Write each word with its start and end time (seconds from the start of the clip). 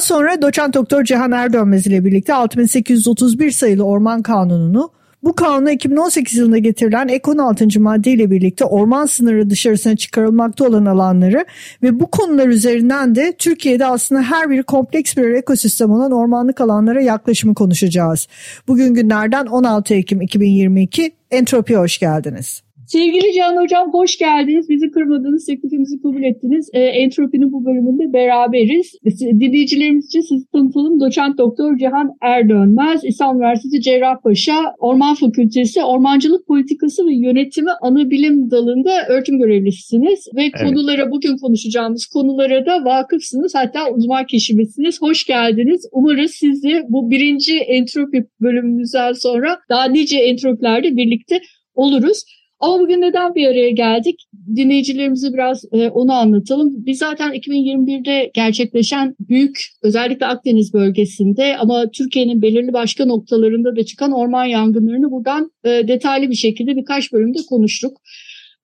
Az 0.00 0.04
sonra 0.04 0.42
doçent 0.42 0.74
doktor 0.74 1.04
Cihan 1.04 1.32
Erdönmez 1.32 1.86
ile 1.86 2.04
birlikte 2.04 2.34
6831 2.34 3.50
sayılı 3.50 3.84
Orman 3.84 4.22
Kanunu'nu 4.22 4.90
bu 5.22 5.34
kanuna 5.34 5.70
2018 5.70 6.38
yılında 6.38 6.58
getirilen 6.58 7.08
ek 7.08 7.30
16. 7.30 7.80
madde 7.80 8.10
ile 8.10 8.30
birlikte 8.30 8.64
orman 8.64 9.06
sınırı 9.06 9.50
dışarısına 9.50 9.96
çıkarılmakta 9.96 10.64
olan 10.64 10.84
alanları 10.84 11.44
ve 11.82 12.00
bu 12.00 12.06
konular 12.10 12.48
üzerinden 12.48 13.14
de 13.14 13.34
Türkiye'de 13.38 13.86
aslında 13.86 14.22
her 14.22 14.50
biri 14.50 14.62
kompleks 14.62 15.16
bir 15.16 15.34
ekosistem 15.34 15.90
olan 15.90 16.12
ormanlık 16.12 16.60
alanlara 16.60 17.00
yaklaşımı 17.00 17.54
konuşacağız. 17.54 18.28
Bugün 18.68 18.94
günlerden 18.94 19.46
16 19.46 19.94
Ekim 19.94 20.22
2022 20.22 21.12
Entropi'ye 21.30 21.78
hoş 21.78 21.98
geldiniz. 21.98 22.62
Sevgili 22.92 23.32
Can 23.36 23.56
Hocam 23.56 23.92
hoş 23.92 24.18
geldiniz. 24.18 24.68
Bizi 24.68 24.90
kırmadınız, 24.90 25.46
teklifimizi 25.46 26.02
kabul 26.02 26.22
ettiniz. 26.22 26.70
E, 26.72 26.80
Entropi'nin 26.80 27.52
bu 27.52 27.64
bölümünde 27.64 28.12
beraberiz. 28.12 28.94
Dinleyicilerimiz 29.20 30.06
için 30.06 30.20
sizi 30.20 30.50
tanıtalım. 30.52 31.00
Doçent 31.00 31.38
Doktor 31.38 31.78
Cihan 31.78 32.10
Erdönmez, 32.20 33.00
İstanbul 33.04 33.40
Üniversitesi 33.40 33.80
Cerrahpaşa 33.80 34.74
Orman 34.78 35.14
Fakültesi 35.14 35.82
Ormancılık 35.84 36.46
Politikası 36.46 37.06
ve 37.06 37.14
Yönetimi 37.14 37.70
Anabilim 37.82 38.50
Dalı'nda 38.50 39.06
öğretim 39.08 39.38
görevlisiniz. 39.38 40.28
Ve 40.36 40.42
evet. 40.42 40.68
konulara, 40.68 41.10
bugün 41.10 41.36
konuşacağımız 41.36 42.06
konulara 42.06 42.66
da 42.66 42.84
vakıfsınız. 42.84 43.54
Hatta 43.54 43.90
uzman 43.90 44.26
kişimizsiniz. 44.26 45.02
Hoş 45.02 45.26
geldiniz. 45.26 45.88
Umarız 45.92 46.30
siz 46.30 46.62
de 46.62 46.82
bu 46.88 47.10
birinci 47.10 47.58
entropi 47.58 48.24
bölümümüzden 48.40 49.12
sonra 49.12 49.58
daha 49.68 49.84
nice 49.84 50.18
entropilerde 50.18 50.96
birlikte 50.96 51.40
oluruz. 51.74 52.24
Ama 52.60 52.80
bugün 52.80 53.00
neden 53.00 53.34
bir 53.34 53.46
araya 53.46 53.70
geldik? 53.70 54.26
Dinleyicilerimize 54.56 55.32
biraz 55.32 55.64
e, 55.72 55.88
onu 55.88 56.12
anlatalım. 56.12 56.86
Biz 56.86 56.98
zaten 56.98 57.32
2021'de 57.32 58.30
gerçekleşen 58.34 59.16
büyük 59.20 59.68
özellikle 59.82 60.26
Akdeniz 60.26 60.74
bölgesinde 60.74 61.56
ama 61.56 61.90
Türkiye'nin 61.90 62.42
belirli 62.42 62.72
başka 62.72 63.04
noktalarında 63.04 63.76
da 63.76 63.84
çıkan 63.84 64.12
orman 64.12 64.44
yangınlarını 64.44 65.10
buradan 65.10 65.52
e, 65.64 65.68
detaylı 65.88 66.30
bir 66.30 66.34
şekilde 66.34 66.76
birkaç 66.76 67.12
bölümde 67.12 67.38
konuştuk. 67.48 68.00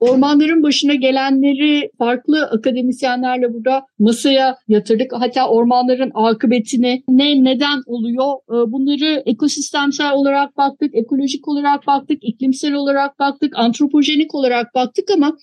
Ormanların 0.01 0.63
başına 0.63 0.95
gelenleri 0.95 1.91
farklı 1.99 2.43
akademisyenlerle 2.43 3.55
burada 3.55 3.83
masaya 3.99 4.57
yatırdık. 4.69 5.13
Hatta 5.13 5.49
ormanların 5.49 6.11
akıbetini 6.15 7.03
ne 7.09 7.45
neden 7.45 7.79
oluyor 7.87 8.35
ee, 8.49 8.73
bunları 8.73 9.23
ekosistemsel 9.27 10.13
olarak 10.13 10.57
baktık, 10.57 10.95
ekolojik 10.95 11.49
olarak 11.49 11.87
baktık, 11.87 12.19
iklimsel 12.25 12.73
olarak 12.73 13.19
baktık, 13.19 13.53
antropojenik 13.57 14.35
olarak 14.35 14.75
baktık 14.75 15.11
ama 15.11 15.37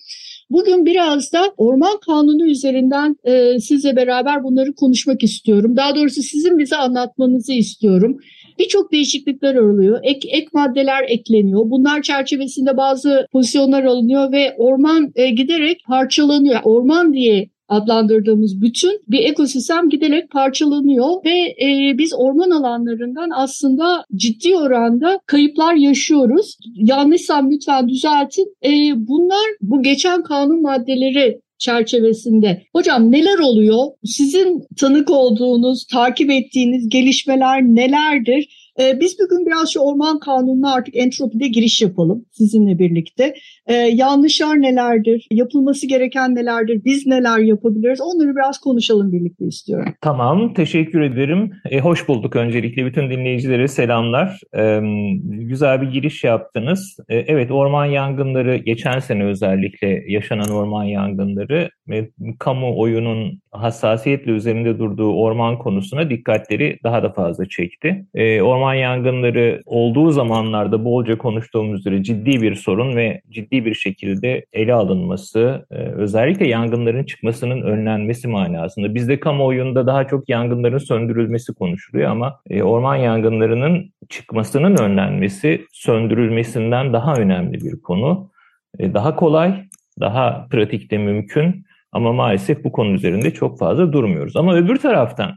Bugün 0.50 0.86
biraz 0.86 1.32
da 1.32 1.54
orman 1.56 2.00
kanunu 2.06 2.48
üzerinden 2.48 3.16
e, 3.24 3.60
sizle 3.60 3.96
beraber 3.96 4.44
bunları 4.44 4.74
konuşmak 4.74 5.22
istiyorum. 5.22 5.76
Daha 5.76 5.94
doğrusu 5.94 6.22
sizin 6.22 6.58
bize 6.58 6.76
anlatmanızı 6.76 7.52
istiyorum. 7.52 8.18
Birçok 8.58 8.92
değişiklikler 8.92 9.54
oluyor. 9.54 10.00
Ek, 10.02 10.28
ek 10.28 10.46
maddeler 10.52 11.04
ekleniyor. 11.08 11.70
Bunlar 11.70 12.02
çerçevesinde 12.02 12.76
bazı 12.76 13.26
pozisyonlar 13.32 13.84
alınıyor 13.84 14.32
ve 14.32 14.54
orman 14.58 15.12
e, 15.14 15.30
giderek 15.30 15.84
parçalanıyor. 15.86 16.60
Orman 16.64 17.12
diye 17.12 17.48
adlandırdığımız 17.68 18.62
bütün 18.62 19.00
bir 19.08 19.18
ekosistem 19.18 19.88
giderek 19.88 20.30
parçalanıyor 20.30 21.24
ve 21.24 21.54
e, 21.64 21.98
biz 21.98 22.14
orman 22.16 22.50
alanlarından 22.50 23.30
aslında 23.34 24.04
ciddi 24.14 24.56
oranda 24.56 25.20
kayıplar 25.26 25.74
yaşıyoruz. 25.74 26.58
Yanlışsam 26.74 27.50
lütfen 27.50 27.88
düzeltin. 27.88 28.54
E, 28.64 28.70
bunlar 29.08 29.44
bu 29.60 29.82
geçen 29.82 30.22
kanun 30.22 30.62
maddeleri 30.62 31.40
çerçevesinde. 31.58 32.62
Hocam 32.72 33.12
neler 33.12 33.38
oluyor? 33.38 33.78
Sizin 34.04 34.66
tanık 34.80 35.10
olduğunuz, 35.10 35.86
takip 35.86 36.30
ettiğiniz 36.30 36.88
gelişmeler 36.88 37.62
nelerdir? 37.62 38.64
Ee, 38.80 39.00
biz 39.00 39.16
bugün 39.18 39.46
biraz 39.46 39.72
şu 39.72 39.80
orman 39.80 40.18
kanununa 40.18 40.72
artık 40.74 40.96
entropide 40.96 41.48
giriş 41.48 41.82
yapalım 41.82 42.26
sizinle 42.32 42.78
birlikte. 42.78 43.34
Ee, 43.66 43.72
yanlışlar 43.74 44.62
nelerdir? 44.62 45.26
Yapılması 45.30 45.86
gereken 45.86 46.34
nelerdir? 46.34 46.84
Biz 46.84 47.06
neler 47.06 47.38
yapabiliriz? 47.38 48.00
Onları 48.00 48.36
biraz 48.36 48.58
konuşalım 48.58 49.12
birlikte 49.12 49.44
istiyorum. 49.44 49.94
Tamam, 50.00 50.54
teşekkür 50.54 51.00
ederim. 51.00 51.52
E, 51.70 51.80
hoş 51.80 52.08
bulduk 52.08 52.36
öncelikle. 52.36 52.86
Bütün 52.86 53.10
dinleyicilere 53.10 53.68
selamlar. 53.68 54.40
E, 54.56 54.80
güzel 55.22 55.82
bir 55.82 55.86
giriş 55.86 56.24
yaptınız. 56.24 56.96
E, 57.08 57.16
evet, 57.16 57.50
orman 57.50 57.86
yangınları, 57.86 58.56
geçen 58.56 58.98
sene 58.98 59.24
özellikle 59.24 60.04
yaşanan 60.08 60.50
orman 60.50 60.84
yangınları 60.84 61.70
ve 61.88 62.10
kamuoyunun 62.38 63.40
hassasiyetle 63.50 64.32
üzerinde 64.32 64.78
durduğu 64.78 65.12
orman 65.12 65.58
konusuna 65.58 66.10
dikkatleri 66.10 66.78
daha 66.84 67.02
da 67.02 67.12
fazla 67.12 67.48
çekti. 67.48 68.06
E, 68.14 68.42
orman 68.42 68.74
yangınları 68.74 69.62
olduğu 69.66 70.10
zamanlarda 70.10 70.84
bolca 70.84 71.18
konuştuğumuz 71.18 71.80
üzere 71.80 72.02
ciddi 72.02 72.42
bir 72.42 72.54
sorun 72.54 72.96
ve 72.96 73.20
ciddi 73.30 73.53
bir 73.64 73.74
şekilde 73.74 74.44
ele 74.52 74.74
alınması, 74.74 75.66
e, 75.70 75.74
özellikle 75.74 76.48
yangınların 76.48 77.04
çıkmasının 77.04 77.62
önlenmesi 77.62 78.28
manasında. 78.28 78.94
Bizde 78.94 79.20
kamuoyunda 79.20 79.86
daha 79.86 80.06
çok 80.06 80.28
yangınların 80.28 80.78
söndürülmesi 80.78 81.54
konuşuluyor 81.54 82.10
ama 82.10 82.40
e, 82.50 82.62
orman 82.62 82.96
yangınlarının 82.96 83.92
çıkmasının 84.08 84.76
önlenmesi 84.76 85.66
söndürülmesinden 85.72 86.92
daha 86.92 87.14
önemli 87.14 87.60
bir 87.60 87.82
konu. 87.82 88.30
E, 88.78 88.94
daha 88.94 89.16
kolay, 89.16 89.64
daha 90.00 90.46
pratikte 90.50 90.98
mümkün 90.98 91.64
ama 91.92 92.12
maalesef 92.12 92.64
bu 92.64 92.72
konu 92.72 92.92
üzerinde 92.92 93.30
çok 93.30 93.58
fazla 93.58 93.92
durmuyoruz. 93.92 94.36
Ama 94.36 94.54
öbür 94.54 94.76
taraftan 94.76 95.36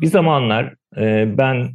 bir 0.00 0.06
zamanlar 0.06 0.74
ben 1.38 1.68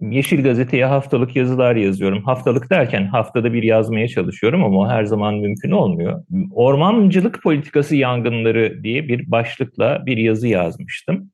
Yeşil 0.00 0.42
Gazete'ye 0.42 0.84
haftalık 0.84 1.36
yazılar 1.36 1.76
yazıyorum. 1.76 2.22
Haftalık 2.22 2.70
derken 2.70 3.06
haftada 3.06 3.52
bir 3.52 3.62
yazmaya 3.62 4.08
çalışıyorum 4.08 4.64
ama 4.64 4.92
her 4.92 5.04
zaman 5.04 5.34
mümkün 5.34 5.70
olmuyor. 5.70 6.24
Ormancılık 6.52 7.42
politikası 7.42 7.96
yangınları 7.96 8.84
diye 8.84 9.08
bir 9.08 9.30
başlıkla 9.30 10.06
bir 10.06 10.16
yazı 10.16 10.48
yazmıştım. 10.48 11.30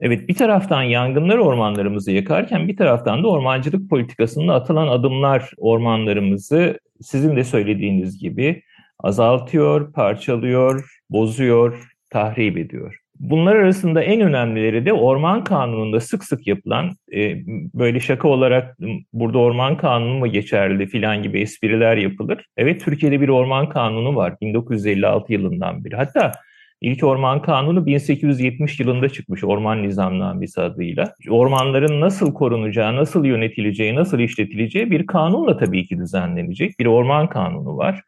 Evet 0.00 0.28
bir 0.28 0.34
taraftan 0.34 0.82
yangınlar 0.82 1.38
ormanlarımızı 1.38 2.12
yakarken 2.12 2.68
bir 2.68 2.76
taraftan 2.76 3.22
da 3.22 3.28
ormancılık 3.28 3.90
politikasında 3.90 4.54
atılan 4.54 4.88
adımlar 4.88 5.50
ormanlarımızı 5.56 6.78
sizin 7.00 7.36
de 7.36 7.44
söylediğiniz 7.44 8.18
gibi 8.18 8.62
azaltıyor, 8.98 9.92
parçalıyor, 9.92 11.00
bozuyor, 11.10 11.92
tahrip 12.10 12.58
ediyor. 12.58 12.98
Bunlar 13.20 13.56
arasında 13.56 14.02
en 14.02 14.20
önemlileri 14.20 14.86
de 14.86 14.92
orman 14.92 15.44
kanununda 15.44 16.00
sık 16.00 16.24
sık 16.24 16.46
yapılan 16.46 16.90
e, 17.14 17.36
böyle 17.74 18.00
şaka 18.00 18.28
olarak 18.28 18.76
burada 19.12 19.38
orman 19.38 19.76
kanunu 19.76 20.18
mu 20.18 20.26
geçerli 20.26 20.86
filan 20.86 21.22
gibi 21.22 21.40
espriler 21.40 21.96
yapılır. 21.96 22.46
Evet 22.56 22.84
Türkiye'de 22.84 23.20
bir 23.20 23.28
orman 23.28 23.68
kanunu 23.68 24.16
var 24.16 24.34
1956 24.40 25.32
yılından 25.32 25.84
beri. 25.84 25.96
Hatta 25.96 26.32
ilk 26.80 27.04
orman 27.04 27.42
kanunu 27.42 27.86
1870 27.86 28.80
yılında 28.80 29.08
çıkmış 29.08 29.44
orman 29.44 29.82
nizamnamesi 29.82 30.60
adıyla. 30.60 31.14
Ormanların 31.28 32.00
nasıl 32.00 32.34
korunacağı, 32.34 32.96
nasıl 32.96 33.24
yönetileceği, 33.24 33.94
nasıl 33.94 34.18
işletileceği 34.18 34.90
bir 34.90 35.06
kanunla 35.06 35.56
tabii 35.56 35.86
ki 35.86 35.98
düzenlenecek 35.98 36.78
bir 36.80 36.86
orman 36.86 37.28
kanunu 37.28 37.76
var. 37.76 38.02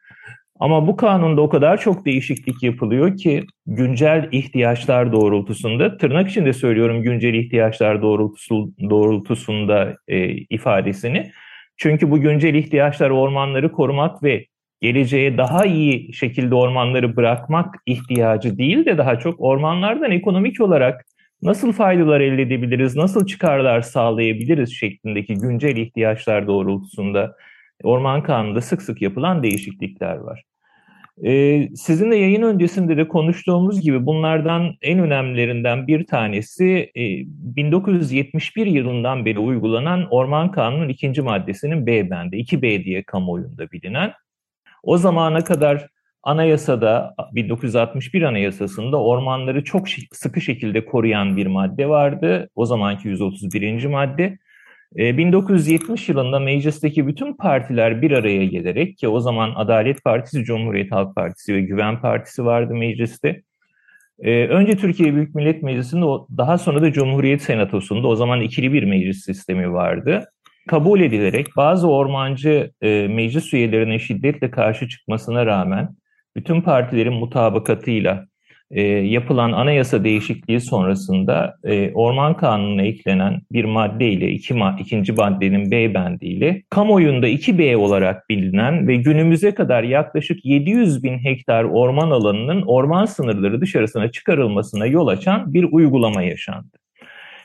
Ama 0.60 0.86
bu 0.86 0.96
kanunda 0.96 1.40
o 1.40 1.48
kadar 1.48 1.80
çok 1.80 2.04
değişiklik 2.04 2.62
yapılıyor 2.62 3.16
ki 3.16 3.44
güncel 3.66 4.28
ihtiyaçlar 4.32 5.12
doğrultusunda, 5.12 5.96
tırnak 5.96 6.30
içinde 6.30 6.52
söylüyorum 6.52 7.02
güncel 7.02 7.34
ihtiyaçlar 7.34 8.02
doğrultusu, 8.02 8.72
doğrultusunda 8.90 9.96
e, 10.08 10.28
ifadesini. 10.28 11.30
Çünkü 11.76 12.10
bu 12.10 12.20
güncel 12.20 12.54
ihtiyaçlar 12.54 13.10
ormanları 13.10 13.72
korumak 13.72 14.22
ve 14.22 14.46
geleceğe 14.80 15.38
daha 15.38 15.64
iyi 15.64 16.14
şekilde 16.14 16.54
ormanları 16.54 17.16
bırakmak 17.16 17.74
ihtiyacı 17.86 18.58
değil 18.58 18.86
de 18.86 18.98
daha 18.98 19.18
çok 19.18 19.40
ormanlardan 19.40 20.10
ekonomik 20.10 20.60
olarak 20.60 21.04
nasıl 21.42 21.72
faydalar 21.72 22.20
elde 22.20 22.42
edebiliriz, 22.42 22.96
nasıl 22.96 23.26
çıkarlar 23.26 23.80
sağlayabiliriz 23.80 24.76
şeklindeki 24.76 25.34
güncel 25.34 25.76
ihtiyaçlar 25.76 26.46
doğrultusunda 26.46 27.36
Orman 27.82 28.22
Kanunu'nda 28.22 28.60
sık 28.60 28.82
sık 28.82 29.02
yapılan 29.02 29.42
değişiklikler 29.42 30.16
var. 30.16 30.44
Ee, 31.24 31.68
sizinle 31.74 32.16
yayın 32.16 32.42
öncesinde 32.42 32.96
de 32.96 33.08
konuştuğumuz 33.08 33.80
gibi 33.80 34.06
bunlardan 34.06 34.74
en 34.82 34.98
önemlilerinden 34.98 35.86
bir 35.86 36.06
tanesi 36.06 36.90
e, 36.96 37.02
1971 37.26 38.66
yılından 38.66 39.24
beri 39.24 39.38
uygulanan 39.38 40.06
Orman 40.10 40.50
Kanunu'nun 40.50 40.88
ikinci 40.88 41.22
maddesinin 41.22 41.86
B 41.86 42.10
bendi, 42.10 42.36
2B 42.36 42.84
diye 42.84 43.02
kamuoyunda 43.02 43.70
bilinen. 43.70 44.12
O 44.82 44.96
zamana 44.96 45.44
kadar 45.44 45.86
anayasada 46.22 47.14
1961 47.32 48.22
anayasasında 48.22 49.02
ormanları 49.02 49.64
çok 49.64 49.88
sıkı 50.12 50.40
şekilde 50.40 50.84
koruyan 50.84 51.36
bir 51.36 51.46
madde 51.46 51.88
vardı. 51.88 52.48
O 52.54 52.66
zamanki 52.66 53.08
131. 53.08 53.84
madde. 53.84 54.38
1970 54.96 56.08
ee, 56.08 56.12
yılında 56.12 56.38
meclisteki 56.38 57.06
bütün 57.06 57.34
partiler 57.34 58.02
bir 58.02 58.10
araya 58.10 58.44
gelerek 58.44 58.98
ki 58.98 59.08
o 59.08 59.20
zaman 59.20 59.52
Adalet 59.56 60.04
Partisi, 60.04 60.44
Cumhuriyet 60.44 60.92
Halk 60.92 61.16
Partisi 61.16 61.54
ve 61.54 61.60
Güven 61.60 62.00
Partisi 62.00 62.44
vardı 62.44 62.74
mecliste. 62.74 63.42
Ee, 64.18 64.46
önce 64.46 64.76
Türkiye 64.76 65.14
Büyük 65.14 65.34
Millet 65.34 65.62
Meclisi'nde 65.62 66.06
daha 66.36 66.58
sonra 66.58 66.82
da 66.82 66.92
Cumhuriyet 66.92 67.42
Senatosu'nda 67.42 68.08
o 68.08 68.16
zaman 68.16 68.40
ikili 68.40 68.72
bir 68.72 68.82
meclis 68.82 69.24
sistemi 69.24 69.72
vardı. 69.72 70.24
Kabul 70.68 71.00
edilerek 71.00 71.46
bazı 71.56 71.88
ormancı 71.88 72.70
e, 72.82 73.08
meclis 73.08 73.54
üyelerinin 73.54 73.98
şiddetle 73.98 74.50
karşı 74.50 74.88
çıkmasına 74.88 75.46
rağmen 75.46 75.88
bütün 76.36 76.60
partilerin 76.60 77.12
mutabakatıyla 77.12 78.26
e, 78.70 78.82
yapılan 78.82 79.52
anayasa 79.52 80.04
değişikliği 80.04 80.60
sonrasında 80.60 81.56
e, 81.64 81.92
Orman 81.92 82.36
Kanunu'na 82.36 82.82
eklenen 82.82 83.40
bir 83.52 83.64
madde 83.64 84.08
ile 84.08 84.30
iki 84.30 84.54
ma 84.54 84.76
ikinci 84.80 85.12
maddenin 85.12 85.70
B 85.70 85.94
bendiyle 85.94 86.62
kamuoyunda 86.70 87.28
2B 87.28 87.76
olarak 87.76 88.28
bilinen 88.28 88.88
ve 88.88 88.96
günümüze 88.96 89.54
kadar 89.54 89.82
yaklaşık 89.82 90.44
700 90.44 91.02
bin 91.02 91.18
hektar 91.18 91.64
orman 91.64 92.10
alanının 92.10 92.62
orman 92.62 93.04
sınırları 93.04 93.60
dışarısına 93.60 94.10
çıkarılmasına 94.10 94.86
yol 94.86 95.06
açan 95.06 95.54
bir 95.54 95.66
uygulama 95.70 96.22
yaşandı. 96.22 96.80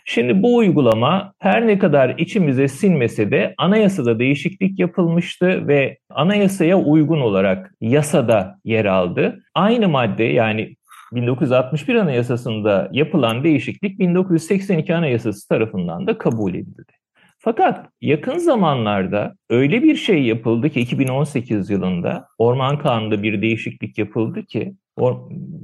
Şimdi 0.07 0.43
bu 0.43 0.55
uygulama 0.55 1.33
her 1.39 1.67
ne 1.67 1.79
kadar 1.79 2.15
içimize 2.17 2.67
sinmese 2.67 3.31
de 3.31 3.53
anayasada 3.57 4.19
değişiklik 4.19 4.79
yapılmıştı 4.79 5.67
ve 5.67 5.97
anayasaya 6.09 6.77
uygun 6.77 7.21
olarak 7.21 7.73
yasada 7.81 8.59
yer 8.63 8.85
aldı. 8.85 9.39
Aynı 9.55 9.89
madde 9.89 10.23
yani 10.23 10.75
1961 11.15 11.95
Anayasası'nda 11.95 12.89
yapılan 12.91 13.43
değişiklik 13.43 13.99
1982 13.99 14.95
Anayasası 14.95 15.47
tarafından 15.47 16.07
da 16.07 16.17
kabul 16.17 16.53
edildi. 16.53 16.93
Fakat 17.37 17.89
yakın 18.01 18.37
zamanlarda 18.37 19.35
öyle 19.49 19.83
bir 19.83 19.95
şey 19.95 20.23
yapıldı 20.23 20.69
ki 20.69 20.79
2018 20.79 21.69
yılında 21.69 22.27
Orman 22.37 22.77
Kanunu'nda 22.77 23.23
bir 23.23 23.41
değişiklik 23.41 23.97
yapıldı 23.97 24.45
ki 24.45 24.75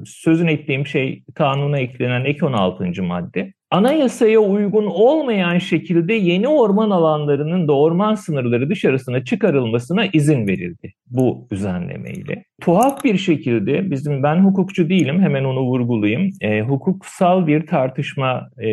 sözün 0.05 0.47
ettiğim 0.47 0.87
şey 0.87 1.23
kanuna 1.35 1.79
eklenen 1.79 2.25
ek 2.25 2.45
16. 2.45 3.03
madde 3.03 3.53
anayasaya 3.71 4.39
uygun 4.39 4.85
olmayan 4.85 5.57
şekilde 5.57 6.13
yeni 6.13 6.47
orman 6.47 6.89
alanlarının 6.89 7.67
da 7.67 7.73
orman 7.77 8.15
sınırları 8.15 8.69
dışarısına 8.69 9.23
çıkarılmasına 9.23 10.05
izin 10.05 10.47
verildi 10.47 10.93
bu 11.11 11.47
düzenlemeyle. 11.51 12.45
Tuhaf 12.61 13.03
bir 13.03 13.17
şekilde 13.17 13.91
bizim 13.91 14.23
ben 14.23 14.35
hukukçu 14.43 14.89
değilim 14.89 15.21
hemen 15.21 15.43
onu 15.43 15.61
vurgulayayım. 15.61 16.29
E, 16.41 16.61
hukuksal 16.61 17.47
bir 17.47 17.67
tartışma 17.67 18.49
e, 18.57 18.69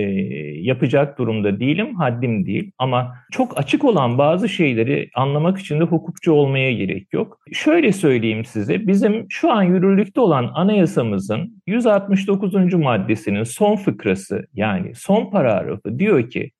yapacak 0.62 1.18
durumda 1.18 1.60
değilim, 1.60 1.94
haddim 1.94 2.46
değil 2.46 2.72
ama 2.78 3.14
çok 3.32 3.58
açık 3.58 3.84
olan 3.84 4.18
bazı 4.18 4.48
şeyleri 4.48 5.10
anlamak 5.14 5.58
için 5.58 5.80
de 5.80 5.84
hukukçu 5.84 6.32
olmaya 6.32 6.72
gerek 6.72 7.12
yok. 7.12 7.38
Şöyle 7.52 7.92
söyleyeyim 7.92 8.44
size 8.44 8.86
bizim 8.86 9.26
şu 9.28 9.50
an 9.50 9.62
yürürlükte 9.62 10.20
olan 10.20 10.50
anayasamızın 10.54 11.62
169. 11.66 12.74
maddesinin 12.74 13.42
son 13.42 13.76
fıkrası 13.76 14.46
yani 14.54 14.94
son 14.94 15.30
paragrafı 15.30 15.98
diyor 15.98 16.30
ki 16.30 16.50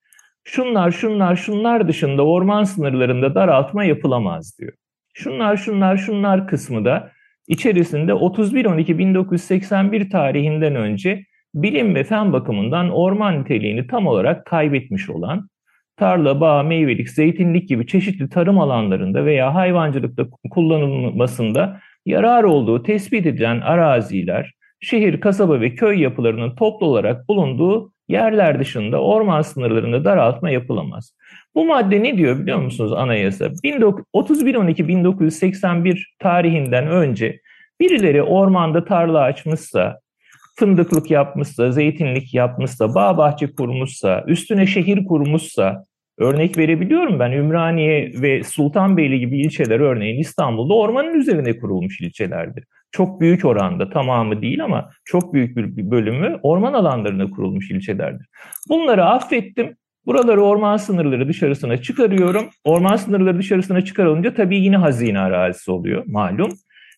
şunlar 0.44 0.90
şunlar 0.90 1.36
şunlar 1.36 1.88
dışında 1.88 2.26
orman 2.26 2.64
sınırlarında 2.64 3.34
daraltma 3.34 3.84
yapılamaz 3.84 4.58
diyor. 4.58 4.72
Şunlar 5.18 5.56
şunlar 5.56 5.96
şunlar 5.96 6.48
kısmı 6.48 6.84
da 6.84 7.10
içerisinde 7.48 8.12
31-12-1981 8.12 10.10
tarihinden 10.10 10.74
önce 10.74 11.24
bilim 11.54 11.94
ve 11.94 12.04
fen 12.04 12.32
bakımından 12.32 12.90
orman 12.90 13.40
niteliğini 13.40 13.86
tam 13.86 14.06
olarak 14.06 14.46
kaybetmiş 14.46 15.10
olan 15.10 15.48
tarla, 15.96 16.40
bağ, 16.40 16.62
meyvelik, 16.62 17.08
zeytinlik 17.08 17.68
gibi 17.68 17.86
çeşitli 17.86 18.28
tarım 18.28 18.60
alanlarında 18.60 19.24
veya 19.24 19.54
hayvancılıkta 19.54 20.26
kullanılmasında 20.50 21.80
yarar 22.06 22.44
olduğu 22.44 22.82
tespit 22.82 23.26
edilen 23.26 23.60
araziler, 23.60 24.54
şehir, 24.80 25.20
kasaba 25.20 25.60
ve 25.60 25.74
köy 25.74 26.00
yapılarının 26.00 26.56
toplu 26.56 26.86
olarak 26.86 27.28
bulunduğu 27.28 27.92
yerler 28.08 28.60
dışında 28.60 29.02
orman 29.02 29.42
sınırlarında 29.42 30.04
daraltma 30.04 30.50
yapılamaz. 30.50 31.14
Bu 31.54 31.66
madde 31.66 32.02
ne 32.02 32.18
diyor 32.18 32.38
biliyor 32.38 32.58
musunuz 32.58 32.92
anayasa? 32.92 33.46
31-12-1981 33.46 36.02
tarihinden 36.18 36.86
önce 36.86 37.40
birileri 37.80 38.22
ormanda 38.22 38.84
tarla 38.84 39.20
açmışsa, 39.20 40.00
fındıklık 40.58 41.10
yapmışsa, 41.10 41.72
zeytinlik 41.72 42.34
yapmışsa, 42.34 42.94
bağ 42.94 43.18
bahçe 43.18 43.54
kurmuşsa, 43.54 44.24
üstüne 44.26 44.66
şehir 44.66 45.04
kurmuşsa, 45.04 45.84
örnek 46.18 46.58
verebiliyorum 46.58 47.18
ben 47.18 47.32
Ümraniye 47.32 48.12
ve 48.22 48.44
Sultanbeyli 48.44 49.20
gibi 49.20 49.40
ilçeler 49.40 49.80
örneğin 49.80 50.20
İstanbul'da 50.20 50.74
ormanın 50.74 51.14
üzerine 51.14 51.58
kurulmuş 51.58 52.00
ilçelerdir 52.00 52.64
çok 52.92 53.20
büyük 53.20 53.44
oranda 53.44 53.90
tamamı 53.90 54.42
değil 54.42 54.64
ama 54.64 54.90
çok 55.04 55.34
büyük 55.34 55.56
bir 55.56 55.90
bölümü 55.90 56.40
orman 56.42 56.72
alanlarına 56.72 57.30
kurulmuş 57.30 57.70
ilçelerdir. 57.70 58.26
Bunları 58.68 59.04
affettim. 59.04 59.76
Buraları 60.06 60.42
orman 60.42 60.76
sınırları 60.76 61.28
dışarısına 61.28 61.76
çıkarıyorum. 61.76 62.48
Orman 62.64 62.96
sınırları 62.96 63.38
dışarısına 63.38 63.84
çıkarılınca 63.84 64.34
tabii 64.34 64.58
yine 64.58 64.76
hazine 64.76 65.18
arazisi 65.18 65.70
oluyor 65.70 66.02
malum. 66.06 66.50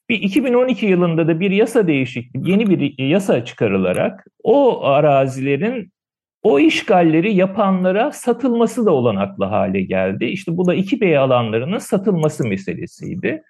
Bir 0.08 0.22
2012 0.22 0.86
yılında 0.86 1.28
da 1.28 1.40
bir 1.40 1.50
yasa 1.50 1.86
değişikliği, 1.86 2.50
yeni 2.50 2.70
bir 2.70 3.04
yasa 3.08 3.44
çıkarılarak 3.44 4.24
o 4.42 4.84
arazilerin 4.84 5.92
o 6.42 6.60
işgalleri 6.60 7.34
yapanlara 7.34 8.12
satılması 8.12 8.86
da 8.86 8.90
olanaklı 8.90 9.44
hale 9.44 9.80
geldi. 9.80 10.24
İşte 10.24 10.56
bu 10.56 10.66
da 10.66 10.74
2B 10.74 11.18
alanlarının 11.18 11.78
satılması 11.78 12.48
meselesiydi. 12.48 13.42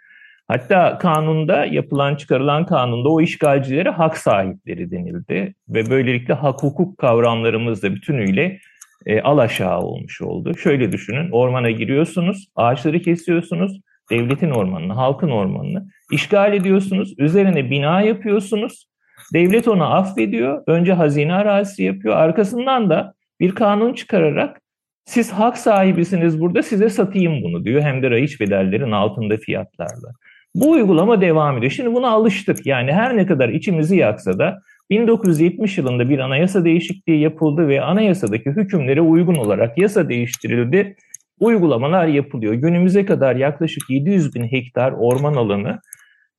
Hatta 0.49 0.99
kanunda 0.99 1.65
yapılan 1.65 2.17
çıkarılan 2.17 2.67
kanunda 2.67 3.09
o 3.09 3.21
işgalcilere 3.21 3.91
hak 3.91 4.17
sahipleri 4.17 4.91
denildi 4.91 5.55
ve 5.69 5.91
böylelikle 5.91 6.35
hak 6.35 6.63
hukuk 6.63 6.99
kavramlarımız 6.99 7.83
da 7.83 7.95
bütünüyle 7.95 8.59
e, 9.07 9.21
alaşağı 9.21 9.81
olmuş 9.81 10.23
oldu. 10.23 10.57
Şöyle 10.57 10.93
düşünün 10.93 11.31
ormana 11.31 11.71
giriyorsunuz, 11.71 12.49
ağaçları 12.57 13.01
kesiyorsunuz, 13.01 13.81
devletin 14.11 14.51
ormanını, 14.51 14.93
halkın 14.93 15.31
ormanını 15.31 15.87
işgal 16.13 16.55
ediyorsunuz, 16.55 17.15
üzerine 17.19 17.71
bina 17.71 18.01
yapıyorsunuz. 18.01 18.90
Devlet 19.33 19.69
onu 19.69 19.95
affediyor, 19.95 20.63
önce 20.67 20.93
hazine 20.93 21.35
arazisi 21.35 21.83
yapıyor, 21.83 22.17
arkasından 22.17 22.91
da 22.91 23.15
bir 23.41 23.55
kanun 23.55 23.95
çıkararak 23.95 24.61
siz 25.05 25.33
hak 25.33 25.59
sahibisiniz 25.59 26.41
burada 26.41 26.63
size 26.63 26.89
satayım 26.89 27.43
bunu 27.43 27.65
diyor. 27.65 27.83
Hem 27.83 28.03
de 28.03 28.11
rayiç 28.11 28.41
bedellerin 28.41 28.93
altında 28.93 29.37
fiyatlarla. 29.37 30.13
Bu 30.55 30.71
uygulama 30.71 31.21
devam 31.21 31.59
ediyor. 31.59 31.73
Şimdi 31.73 31.95
buna 31.95 32.09
alıştık. 32.09 32.67
Yani 32.67 32.93
her 32.93 33.17
ne 33.17 33.27
kadar 33.27 33.49
içimizi 33.49 33.97
yaksa 33.97 34.39
da 34.39 34.59
1970 34.91 35.79
yılında 35.79 36.09
bir 36.09 36.19
anayasa 36.19 36.65
değişikliği 36.65 37.21
yapıldı 37.21 37.69
ve 37.69 37.83
anayasadaki 37.83 38.51
hükümlere 38.51 39.01
uygun 39.01 39.35
olarak 39.35 39.79
yasa 39.79 40.09
değiştirildi. 40.09 40.97
Uygulamalar 41.41 42.07
yapılıyor. 42.07 42.55
Günümüze 42.55 43.07
kadar 43.07 43.37
yaklaşık 43.37 43.91
700 43.91 44.35
bin 44.35 44.45
hektar 44.45 44.93
orman 44.93 45.35
alanı 45.35 45.81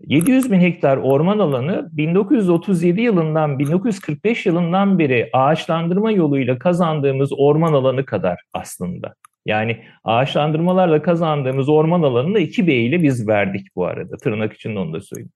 700 0.08 0.52
bin 0.52 0.60
hektar 0.60 0.98
orman 0.98 1.40
alanı 1.40 1.90
1937 1.92 3.02
yılından 3.02 3.60
1945 3.60 4.46
yılından 4.46 5.00
beri 5.00 5.30
ağaçlandırma 5.34 6.12
yoluyla 6.12 6.60
kazandığımız 6.60 7.30
orman 7.38 7.74
alanı 7.74 8.06
kadar 8.06 8.40
aslında. 8.54 9.16
Yani 9.46 9.84
ağaçlandırmalarla 10.04 11.02
kazandığımız 11.02 11.70
orman 11.70 12.02
alanını 12.04 12.40
2B 12.40 12.72
ile 12.72 13.04
biz 13.04 13.28
verdik 13.28 13.68
bu 13.76 13.86
arada. 13.86 14.18
Tırnak 14.18 14.54
içinde 14.54 14.80
onu 14.80 14.94
da 14.94 15.02
söyleyeyim. 15.02 15.32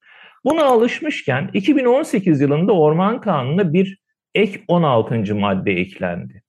Buna 0.46 0.66
alışmışken 0.66 1.50
2018 1.54 2.42
yılında 2.42 2.74
Orman 2.74 3.22
Kanunu'na 3.22 3.74
bir 3.74 4.00
ek 4.36 4.64
16. 4.68 5.36
madde 5.36 5.72
eklendi. 5.72 6.42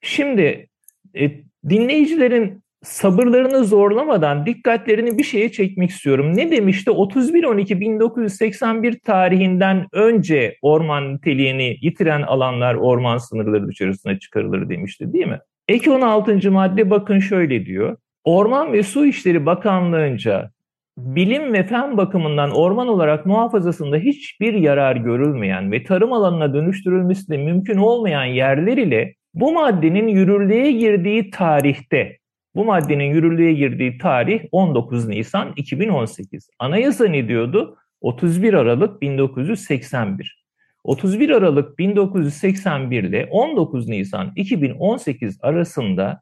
Şimdi 0.00 0.68
e, 1.16 1.30
dinleyicilerin 1.68 2.62
sabırlarını 2.82 3.64
zorlamadan 3.64 4.46
dikkatlerini 4.46 5.18
bir 5.18 5.24
şeye 5.24 5.52
çekmek 5.52 5.90
istiyorum. 5.90 6.36
Ne 6.36 6.50
demişti? 6.50 6.90
31-12-1981 6.90 9.00
tarihinden 9.00 9.86
önce 9.92 10.56
orman 10.62 11.14
niteliğini 11.14 11.76
yitiren 11.80 12.22
alanlar 12.22 12.74
orman 12.74 13.18
sınırları 13.18 13.68
dışarısına 13.68 14.18
çıkarılır 14.18 14.68
demişti 14.68 15.12
değil 15.12 15.26
mi? 15.26 15.38
Ek 15.68 15.90
16. 15.90 16.50
madde 16.50 16.90
bakın 16.90 17.18
şöyle 17.18 17.66
diyor. 17.66 17.96
Orman 18.24 18.72
ve 18.72 18.82
Su 18.82 19.06
İşleri 19.06 19.46
Bakanlığı'nca 19.46 20.50
bilim 20.98 21.52
ve 21.52 21.62
fen 21.62 21.96
bakımından 21.96 22.50
orman 22.50 22.88
olarak 22.88 23.26
muhafazasında 23.26 23.96
hiçbir 23.96 24.54
yarar 24.54 24.96
görülmeyen 24.96 25.72
ve 25.72 25.84
tarım 25.84 26.12
alanına 26.12 26.54
dönüştürülmesi 26.54 27.30
de 27.30 27.36
mümkün 27.36 27.76
olmayan 27.76 28.24
yerler 28.24 28.76
ile 28.76 29.14
bu 29.34 29.52
maddenin 29.52 30.08
yürürlüğe 30.08 30.72
girdiği 30.72 31.30
tarihte, 31.30 32.18
bu 32.58 32.64
maddenin 32.64 33.04
yürürlüğe 33.04 33.52
girdiği 33.52 33.98
tarih 33.98 34.40
19 34.52 35.08
Nisan 35.08 35.52
2018. 35.56 36.50
Anayasa 36.58 37.06
ne 37.06 37.28
diyordu? 37.28 37.76
31 38.00 38.54
Aralık 38.54 39.02
1981. 39.02 40.44
31 40.84 41.30
Aralık 41.30 41.78
1981 41.78 43.02
ile 43.04 43.28
19 43.30 43.88
Nisan 43.88 44.32
2018 44.36 45.38
arasında 45.42 46.20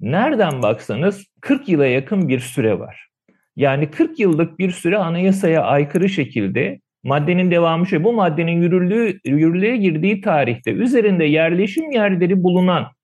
nereden 0.00 0.62
baksanız 0.62 1.26
40 1.40 1.68
yıla 1.68 1.86
yakın 1.86 2.28
bir 2.28 2.40
süre 2.40 2.78
var. 2.78 3.08
Yani 3.56 3.90
40 3.90 4.20
yıllık 4.20 4.58
bir 4.58 4.70
süre 4.70 4.98
anayasaya 4.98 5.62
aykırı 5.62 6.08
şekilde 6.08 6.80
maddenin 7.04 7.50
devamı 7.50 7.86
şey 7.86 8.04
bu 8.04 8.12
maddenin 8.12 8.62
yürürlüğü, 8.62 9.20
yürürlüğe 9.24 9.76
girdiği 9.76 10.20
tarihte 10.20 10.72
üzerinde 10.72 11.24
yerleşim 11.24 11.90
yerleri 11.90 12.42
bulunan 12.42 12.95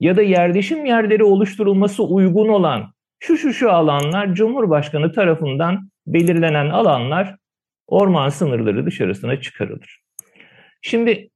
ya 0.00 0.16
da 0.16 0.22
yerleşim 0.22 0.86
yerleri 0.86 1.24
oluşturulması 1.24 2.04
uygun 2.04 2.48
olan 2.48 2.92
şu 3.18 3.36
şu 3.36 3.52
şu 3.52 3.72
alanlar 3.72 4.34
Cumhurbaşkanı 4.34 5.12
tarafından 5.12 5.90
belirlenen 6.06 6.70
alanlar 6.70 7.36
orman 7.86 8.28
sınırları 8.28 8.86
dışarısına 8.86 9.40
çıkarılır. 9.40 10.00
Şimdi 10.82 11.30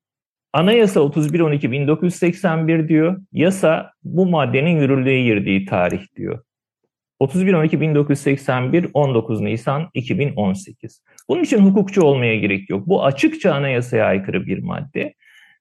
Anayasa 0.55 1.01
31.12.1981 1.01 2.89
diyor. 2.89 3.21
Yasa 3.33 3.93
bu 4.03 4.27
maddenin 4.27 4.81
yürürlüğe 4.81 5.23
girdiği 5.23 5.65
tarih 5.67 6.03
diyor. 6.17 6.43
31.12.1981 7.21 8.91
19 8.95 9.41
Nisan 9.41 9.91
2018. 9.95 11.03
Bunun 11.29 11.43
için 11.43 11.59
hukukçu 11.59 12.03
olmaya 12.03 12.37
gerek 12.37 12.71
yok. 12.71 12.87
Bu 12.87 13.05
açıkça 13.05 13.55
anayasaya 13.55 14.07
aykırı 14.07 14.47
bir 14.47 14.59
madde. 14.59 15.15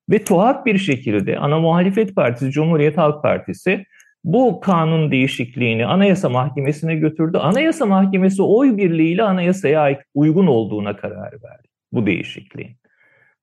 Ve 0.10 0.24
tuhaf 0.24 0.66
bir 0.66 0.78
şekilde 0.78 1.40
ana 1.40 1.60
muhalefet 1.60 2.16
partisi 2.16 2.52
Cumhuriyet 2.52 2.98
Halk 2.98 3.24
Partisi 3.24 3.86
bu 4.24 4.60
kanun 4.60 5.12
değişikliğini 5.12 5.86
Anayasa 5.86 6.30
Mahkemesi'ne 6.30 6.96
götürdü. 6.96 7.38
Anayasa 7.38 7.86
Mahkemesi 7.86 8.42
oy 8.42 8.78
birliğiyle 8.78 9.24
anayasaya 9.24 10.00
uygun 10.14 10.48
olduğuna 10.48 10.96
karar 10.96 11.32
verdi 11.32 11.68
bu 11.94 12.06
değişikliğin. 12.06 12.78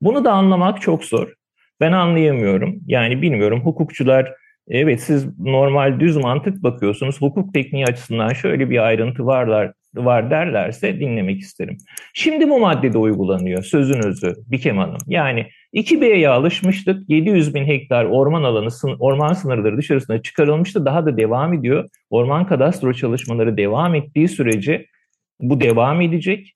Bunu 0.01 0.25
da 0.25 0.33
anlamak 0.33 0.81
çok 0.81 1.05
zor. 1.05 1.33
Ben 1.81 1.93
anlayamıyorum. 1.93 2.81
Yani 2.87 3.23
bilmiyorum 3.23 3.61
hukukçular 3.65 4.33
evet 4.69 5.01
siz 5.01 5.39
normal 5.39 6.01
düz 6.01 6.17
mantık 6.17 6.63
bakıyorsunuz. 6.63 7.21
Hukuk 7.21 7.55
tekniği 7.55 7.85
açısından 7.85 8.33
şöyle 8.33 8.71
bir 8.71 8.87
ayrıntı 8.87 9.27
varlar 9.27 9.73
var 9.95 10.31
derlerse 10.31 11.01
dinlemek 11.01 11.41
isterim. 11.41 11.77
Şimdi 12.15 12.49
bu 12.49 12.61
maddede 12.61 12.99
uygulanıyor 12.99 13.63
sözün 13.63 14.07
özü 14.07 14.35
Bikem 14.47 14.79
Hanım. 14.79 14.99
Yani 15.07 15.47
2B'ye 15.75 16.29
alışmıştık. 16.29 17.11
700 17.11 17.55
bin 17.55 17.65
hektar 17.65 18.05
orman 18.05 18.43
alanı, 18.43 18.69
orman 18.99 19.33
sınırları 19.33 19.77
dışarısına 19.77 20.23
çıkarılmıştı. 20.23 20.85
Daha 20.85 21.07
da 21.07 21.17
devam 21.17 21.53
ediyor. 21.53 21.89
Orman 22.11 22.47
kadastro 22.47 22.93
çalışmaları 22.93 23.57
devam 23.57 23.95
ettiği 23.95 24.29
sürece 24.29 24.87
bu 25.41 25.61
devam 25.61 26.01
edecek. 26.01 26.53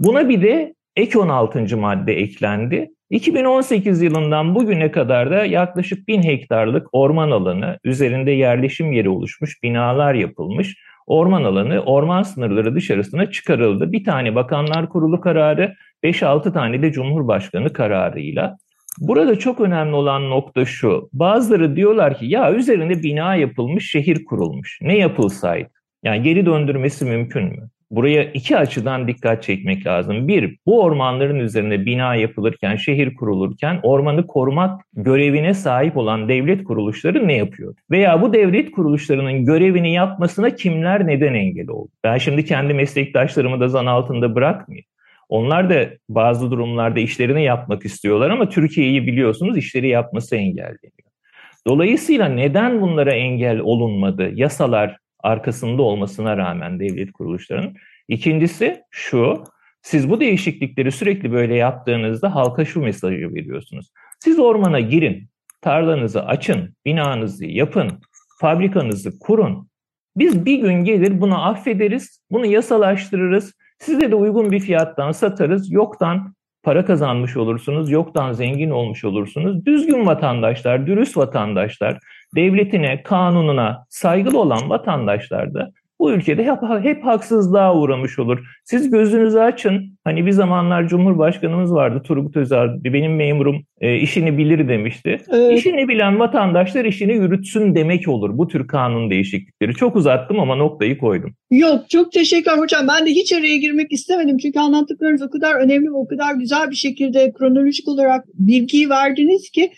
Buna 0.00 0.28
bir 0.28 0.42
de 0.42 0.74
ek 0.96 1.18
16. 1.18 1.76
madde 1.76 2.14
eklendi. 2.14 2.90
2018 3.10 4.02
yılından 4.02 4.54
bugüne 4.54 4.90
kadar 4.90 5.30
da 5.30 5.44
yaklaşık 5.44 6.08
1000 6.08 6.22
hektarlık 6.22 6.86
orman 6.92 7.30
alanı, 7.30 7.78
üzerinde 7.84 8.30
yerleşim 8.30 8.92
yeri 8.92 9.08
oluşmuş, 9.08 9.62
binalar 9.62 10.14
yapılmış. 10.14 10.76
Orman 11.06 11.44
alanı, 11.44 11.80
orman 11.80 12.22
sınırları 12.22 12.74
dışarısına 12.74 13.30
çıkarıldı. 13.30 13.92
Bir 13.92 14.04
tane 14.04 14.34
Bakanlar 14.34 14.88
Kurulu 14.88 15.20
kararı, 15.20 15.74
5-6 16.04 16.52
tane 16.52 16.82
de 16.82 16.92
Cumhurbaşkanı 16.92 17.72
kararıyla. 17.72 18.56
Burada 18.98 19.38
çok 19.38 19.60
önemli 19.60 19.94
olan 19.94 20.30
nokta 20.30 20.64
şu. 20.64 21.08
Bazıları 21.12 21.76
diyorlar 21.76 22.18
ki 22.18 22.26
ya 22.26 22.52
üzerinde 22.52 23.02
bina 23.02 23.34
yapılmış, 23.34 23.90
şehir 23.90 24.24
kurulmuş. 24.24 24.78
Ne 24.82 24.98
yapılsaydı? 24.98 25.68
Yani 26.02 26.22
geri 26.22 26.46
döndürmesi 26.46 27.04
mümkün 27.04 27.44
mü? 27.44 27.68
Buraya 27.90 28.24
iki 28.24 28.56
açıdan 28.56 29.08
dikkat 29.08 29.42
çekmek 29.42 29.86
lazım. 29.86 30.28
Bir, 30.28 30.56
bu 30.66 30.82
ormanların 30.82 31.38
üzerine 31.38 31.86
bina 31.86 32.14
yapılırken, 32.14 32.76
şehir 32.76 33.14
kurulurken 33.14 33.80
ormanı 33.82 34.26
korumak 34.26 34.80
görevine 34.92 35.54
sahip 35.54 35.96
olan 35.96 36.28
devlet 36.28 36.64
kuruluşları 36.64 37.28
ne 37.28 37.36
yapıyor? 37.36 37.74
Veya 37.90 38.22
bu 38.22 38.32
devlet 38.32 38.70
kuruluşlarının 38.70 39.44
görevini 39.44 39.92
yapmasına 39.92 40.50
kimler 40.50 41.06
neden 41.06 41.34
engel 41.34 41.68
oldu? 41.68 41.90
Ben 42.04 42.18
şimdi 42.18 42.44
kendi 42.44 42.74
meslektaşlarımı 42.74 43.60
da 43.60 43.68
zan 43.68 43.86
altında 43.86 44.34
bırakmayayım. 44.34 44.86
Onlar 45.28 45.70
da 45.70 45.88
bazı 46.08 46.50
durumlarda 46.50 47.00
işlerini 47.00 47.44
yapmak 47.44 47.84
istiyorlar 47.84 48.30
ama 48.30 48.48
Türkiye'yi 48.48 49.06
biliyorsunuz 49.06 49.56
işleri 49.56 49.88
yapması 49.88 50.36
engelleniyor. 50.36 51.06
Dolayısıyla 51.66 52.28
neden 52.28 52.80
bunlara 52.80 53.14
engel 53.14 53.58
olunmadı? 53.58 54.30
Yasalar 54.34 54.96
arkasında 55.26 55.82
olmasına 55.82 56.36
rağmen 56.36 56.80
devlet 56.80 57.12
kuruluşlarının. 57.12 57.74
İkincisi 58.08 58.82
şu, 58.90 59.44
siz 59.82 60.10
bu 60.10 60.20
değişiklikleri 60.20 60.92
sürekli 60.92 61.32
böyle 61.32 61.54
yaptığınızda 61.54 62.34
halka 62.34 62.64
şu 62.64 62.80
mesajı 62.80 63.34
veriyorsunuz. 63.34 63.90
Siz 64.20 64.38
ormana 64.38 64.80
girin, 64.80 65.28
tarlanızı 65.60 66.24
açın, 66.24 66.74
binanızı 66.84 67.46
yapın, 67.46 68.00
fabrikanızı 68.40 69.18
kurun. 69.18 69.68
Biz 70.16 70.46
bir 70.46 70.58
gün 70.58 70.84
gelir 70.84 71.20
bunu 71.20 71.44
affederiz, 71.44 72.20
bunu 72.30 72.46
yasalaştırırız. 72.46 73.52
Size 73.78 74.10
de 74.10 74.14
uygun 74.14 74.52
bir 74.52 74.60
fiyattan 74.60 75.12
satarız. 75.12 75.72
Yoktan 75.72 76.34
para 76.62 76.84
kazanmış 76.84 77.36
olursunuz, 77.36 77.90
yoktan 77.90 78.32
zengin 78.32 78.70
olmuş 78.70 79.04
olursunuz. 79.04 79.66
Düzgün 79.66 80.06
vatandaşlar, 80.06 80.86
dürüst 80.86 81.16
vatandaşlar, 81.16 81.98
devletine, 82.36 83.02
kanununa 83.02 83.86
saygılı 83.88 84.40
olan 84.40 84.70
vatandaşlar 84.70 85.54
da 85.54 85.72
bu 85.98 86.12
ülkede 86.12 86.44
hep, 86.44 86.84
hep 86.84 87.04
haksızlığa 87.04 87.76
uğramış 87.76 88.18
olur. 88.18 88.38
Siz 88.64 88.90
gözünüzü 88.90 89.38
açın. 89.38 89.98
Hani 90.04 90.26
bir 90.26 90.30
zamanlar 90.30 90.88
Cumhurbaşkanımız 90.88 91.74
vardı 91.74 92.02
Turgut 92.04 92.36
Özal, 92.36 92.68
benim 92.84 93.16
memurum 93.16 93.62
e, 93.80 93.96
işini 93.96 94.38
bilir 94.38 94.68
demişti. 94.68 95.20
Evet. 95.28 95.58
İşini 95.58 95.88
bilen 95.88 96.18
vatandaşlar 96.18 96.84
işini 96.84 97.12
yürütsün 97.12 97.74
demek 97.74 98.08
olur 98.08 98.38
bu 98.38 98.48
tür 98.48 98.66
kanun 98.66 99.10
değişiklikleri. 99.10 99.74
Çok 99.74 99.96
uzattım 99.96 100.40
ama 100.40 100.56
noktayı 100.56 100.98
koydum. 100.98 101.34
Yok 101.50 101.90
çok 101.90 102.12
teşekkürler 102.12 102.58
hocam. 102.58 102.88
Ben 102.88 103.06
de 103.06 103.10
hiç 103.10 103.32
araya 103.32 103.56
girmek 103.56 103.92
istemedim. 103.92 104.38
Çünkü 104.38 104.58
anlattıklarınız 104.58 105.22
o 105.22 105.30
kadar 105.30 105.54
önemli 105.54 105.86
ve 105.86 105.96
o 105.96 106.06
kadar 106.06 106.34
güzel 106.34 106.70
bir 106.70 106.76
şekilde 106.76 107.32
kronolojik 107.32 107.88
olarak 107.88 108.24
bilgiyi 108.34 108.90
verdiniz 108.90 109.50
ki 109.50 109.72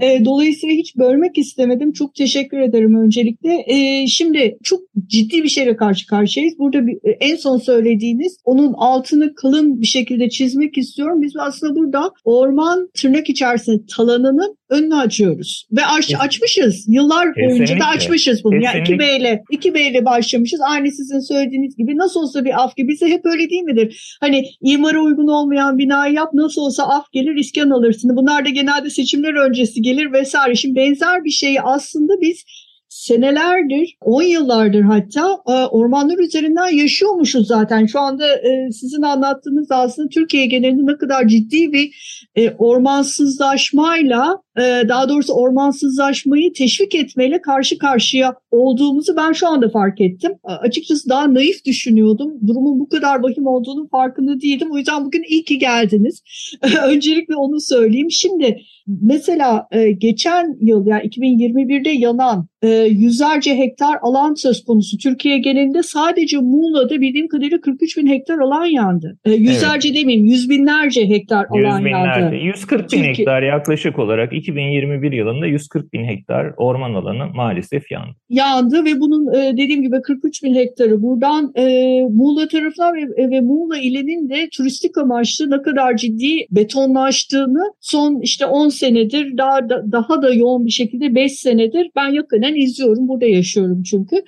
e, 0.00 0.24
dolayısıyla 0.24 0.74
hiç 0.74 0.96
bölmek 0.96 1.38
istemedim. 1.38 1.92
Çok 1.92 2.14
teşekkür 2.14 2.58
ederim 2.58 3.04
öncelikle. 3.04 3.64
E, 3.66 4.06
şimdi 4.06 4.58
çok 4.62 4.80
ciddi 5.06 5.42
bir 5.42 5.48
şeyle 5.48 5.76
karşı 5.76 6.06
karşıyayız. 6.06 6.58
Burada 6.58 6.86
bir, 6.86 6.94
e, 6.94 7.10
en 7.20 7.36
son 7.36 7.58
söylediğiniz 7.58 8.36
onun 8.44 8.72
altını 8.72 9.34
kalın 9.34 9.80
bir 9.80 9.86
şekilde 9.86 10.28
çizmek 10.28 10.78
istiyorum. 10.78 11.22
Biz 11.22 11.32
aslında 11.38 11.74
burada 11.76 12.10
orman 12.24 12.88
tırnak 12.94 13.28
içerisinde 13.28 13.82
talanının 13.96 14.56
önünü 14.70 14.94
açıyoruz. 14.94 15.68
Ve 15.72 15.86
aç, 15.86 16.14
açmışız. 16.18 16.84
Yıllar 16.88 17.28
boyunca 17.36 17.80
da 17.80 17.84
açmışız 17.84 18.44
bunu. 18.44 18.62
Yani 18.62 18.78
2B 18.78 19.20
ile 19.20 19.42
2B 19.52 19.90
ile 19.90 20.04
başlamışız. 20.04 20.60
Aynı 20.60 20.92
sizin 20.92 21.20
söylediğiniz 21.20 21.76
gibi 21.76 21.96
nasıl 21.96 22.20
olsa 22.20 22.44
bir 22.44 22.62
af 22.64 22.76
gibi. 22.76 22.88
Bize 22.88 23.06
hep 23.06 23.26
öyle 23.26 23.50
değil 23.50 23.62
midir? 23.62 24.16
Hani 24.20 24.44
imara 24.62 25.00
uygun 25.00 25.26
olmayan 25.26 25.78
binayı 25.78 26.14
yap 26.14 26.30
nasıl 26.34 26.62
olsa 26.62 26.82
af 26.82 27.12
gelir 27.12 27.36
iskan 27.36 27.70
alırsın. 27.70 28.16
Bunlar 28.16 28.44
da 28.44 28.48
genelde 28.48 28.90
seçimler 28.90 29.34
öncesi 29.34 29.81
gelir 29.82 30.12
vesaire. 30.12 30.54
Şimdi 30.54 30.76
benzer 30.76 31.24
bir 31.24 31.30
şeyi 31.30 31.62
aslında 31.62 32.20
biz 32.20 32.44
senelerdir, 32.92 33.96
10 34.00 34.22
yıllardır 34.22 34.80
hatta 34.80 35.38
e, 35.48 35.52
ormanlar 35.52 36.18
üzerinden 36.18 36.68
yaşıyormuşuz 36.68 37.46
zaten. 37.46 37.86
Şu 37.86 38.00
anda 38.00 38.36
e, 38.36 38.72
sizin 38.72 39.02
anlattığınız 39.02 39.70
aslında 39.70 40.08
Türkiye 40.08 40.46
genelinde 40.46 40.92
ne 40.92 40.98
kadar 40.98 41.28
ciddi 41.28 41.72
bir 41.72 41.90
e, 42.36 42.50
ormansızlaşmayla 42.50 44.42
daha 44.88 45.08
doğrusu 45.08 45.32
ormansızlaşmayı 45.32 46.52
teşvik 46.52 46.94
etmeyle 46.94 47.40
karşı 47.40 47.78
karşıya 47.78 48.34
olduğumuzu 48.50 49.16
ben 49.16 49.32
şu 49.32 49.48
anda 49.48 49.68
fark 49.68 50.00
ettim. 50.00 50.32
Açıkçası 50.44 51.08
daha 51.08 51.34
naif 51.34 51.64
düşünüyordum. 51.64 52.32
Durumun 52.46 52.80
bu 52.80 52.88
kadar 52.88 53.22
vahim 53.22 53.46
olduğunu 53.46 53.88
farkında 53.88 54.40
değildim. 54.40 54.68
O 54.72 54.78
yüzden 54.78 55.04
bugün 55.04 55.24
iyi 55.28 55.44
ki 55.44 55.58
geldiniz. 55.58 56.22
Öncelikle 56.86 57.36
onu 57.36 57.60
söyleyeyim. 57.60 58.10
Şimdi 58.10 58.60
mesela 58.86 59.68
geçen 59.98 60.56
yıl 60.60 60.86
yani 60.86 61.02
2021'de 61.02 61.90
yanan 61.90 62.51
e, 62.62 62.68
yüzlerce 62.84 63.58
hektar 63.58 63.98
alan 64.02 64.34
söz 64.34 64.64
konusu. 64.64 64.98
Türkiye 64.98 65.38
genelinde 65.38 65.82
sadece 65.82 66.38
Muğla'da 66.38 67.00
bildiğim 67.00 67.28
kadarıyla 67.28 67.60
43 67.60 67.96
bin 67.96 68.06
hektar 68.06 68.38
alan 68.38 68.64
yandı. 68.64 69.18
E, 69.24 69.32
yüzlerce 69.32 69.88
evet. 69.88 70.00
demeyeyim 70.00 70.26
yüz 70.26 70.50
binlerce 70.50 71.08
hektar 71.08 71.46
alan 71.50 71.78
yüz 71.78 71.84
binlerce, 71.84 72.20
yandı. 72.20 72.36
140 72.36 72.80
bin 72.80 72.88
Türkiye... 72.88 73.04
hektar 73.04 73.42
yaklaşık 73.42 73.98
olarak 73.98 74.32
2021 74.32 75.12
yılında 75.12 75.46
140 75.46 75.92
bin 75.92 76.04
hektar 76.04 76.52
orman 76.56 76.94
alanı 76.94 77.26
maalesef 77.34 77.90
yandı. 77.90 78.16
Yandı 78.28 78.84
ve 78.84 79.00
bunun 79.00 79.34
e, 79.34 79.52
dediğim 79.52 79.82
gibi 79.82 80.02
43 80.02 80.42
bin 80.42 80.54
hektarı 80.54 81.02
buradan 81.02 81.52
e, 81.56 81.62
Muğla 82.10 82.48
tarafından 82.48 82.94
ve, 82.94 83.30
ve 83.30 83.40
Muğla 83.40 83.78
ilinin 83.78 84.28
de 84.28 84.48
turistik 84.52 84.98
amaçlı 84.98 85.50
ne 85.50 85.62
kadar 85.62 85.96
ciddi 85.96 86.46
betonlaştığını 86.50 87.72
son 87.80 88.20
işte 88.20 88.46
10 88.46 88.68
senedir 88.68 89.38
daha 89.38 89.68
da, 89.68 89.92
daha 89.92 90.22
da 90.22 90.34
yoğun 90.34 90.66
bir 90.66 90.70
şekilde 90.70 91.14
5 91.14 91.32
senedir 91.32 91.90
ben 91.96 92.08
yakından 92.52 92.56
izliyorum. 92.56 93.08
Burada 93.08 93.26
yaşıyorum 93.26 93.82
çünkü. 93.82 94.24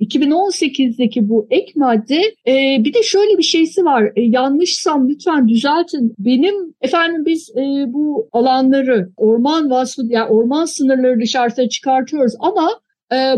2018'deki 0.00 1.28
bu 1.28 1.46
ek 1.50 1.72
madde 1.76 2.20
e, 2.46 2.84
bir 2.84 2.94
de 2.94 3.02
şöyle 3.02 3.38
bir 3.38 3.42
şeysi 3.42 3.84
var. 3.84 4.12
E, 4.16 4.22
yanlışsam 4.22 5.08
lütfen 5.08 5.48
düzeltin. 5.48 6.14
Benim 6.18 6.74
efendim 6.80 7.24
biz 7.26 7.50
e, 7.56 7.92
bu 7.92 8.28
alanları 8.32 9.08
orman 9.16 9.70
vasfı 9.70 10.02
yani 10.08 10.28
orman 10.28 10.64
sınırları 10.64 11.20
dışarısına 11.20 11.68
çıkartıyoruz 11.68 12.32
ama 12.40 12.70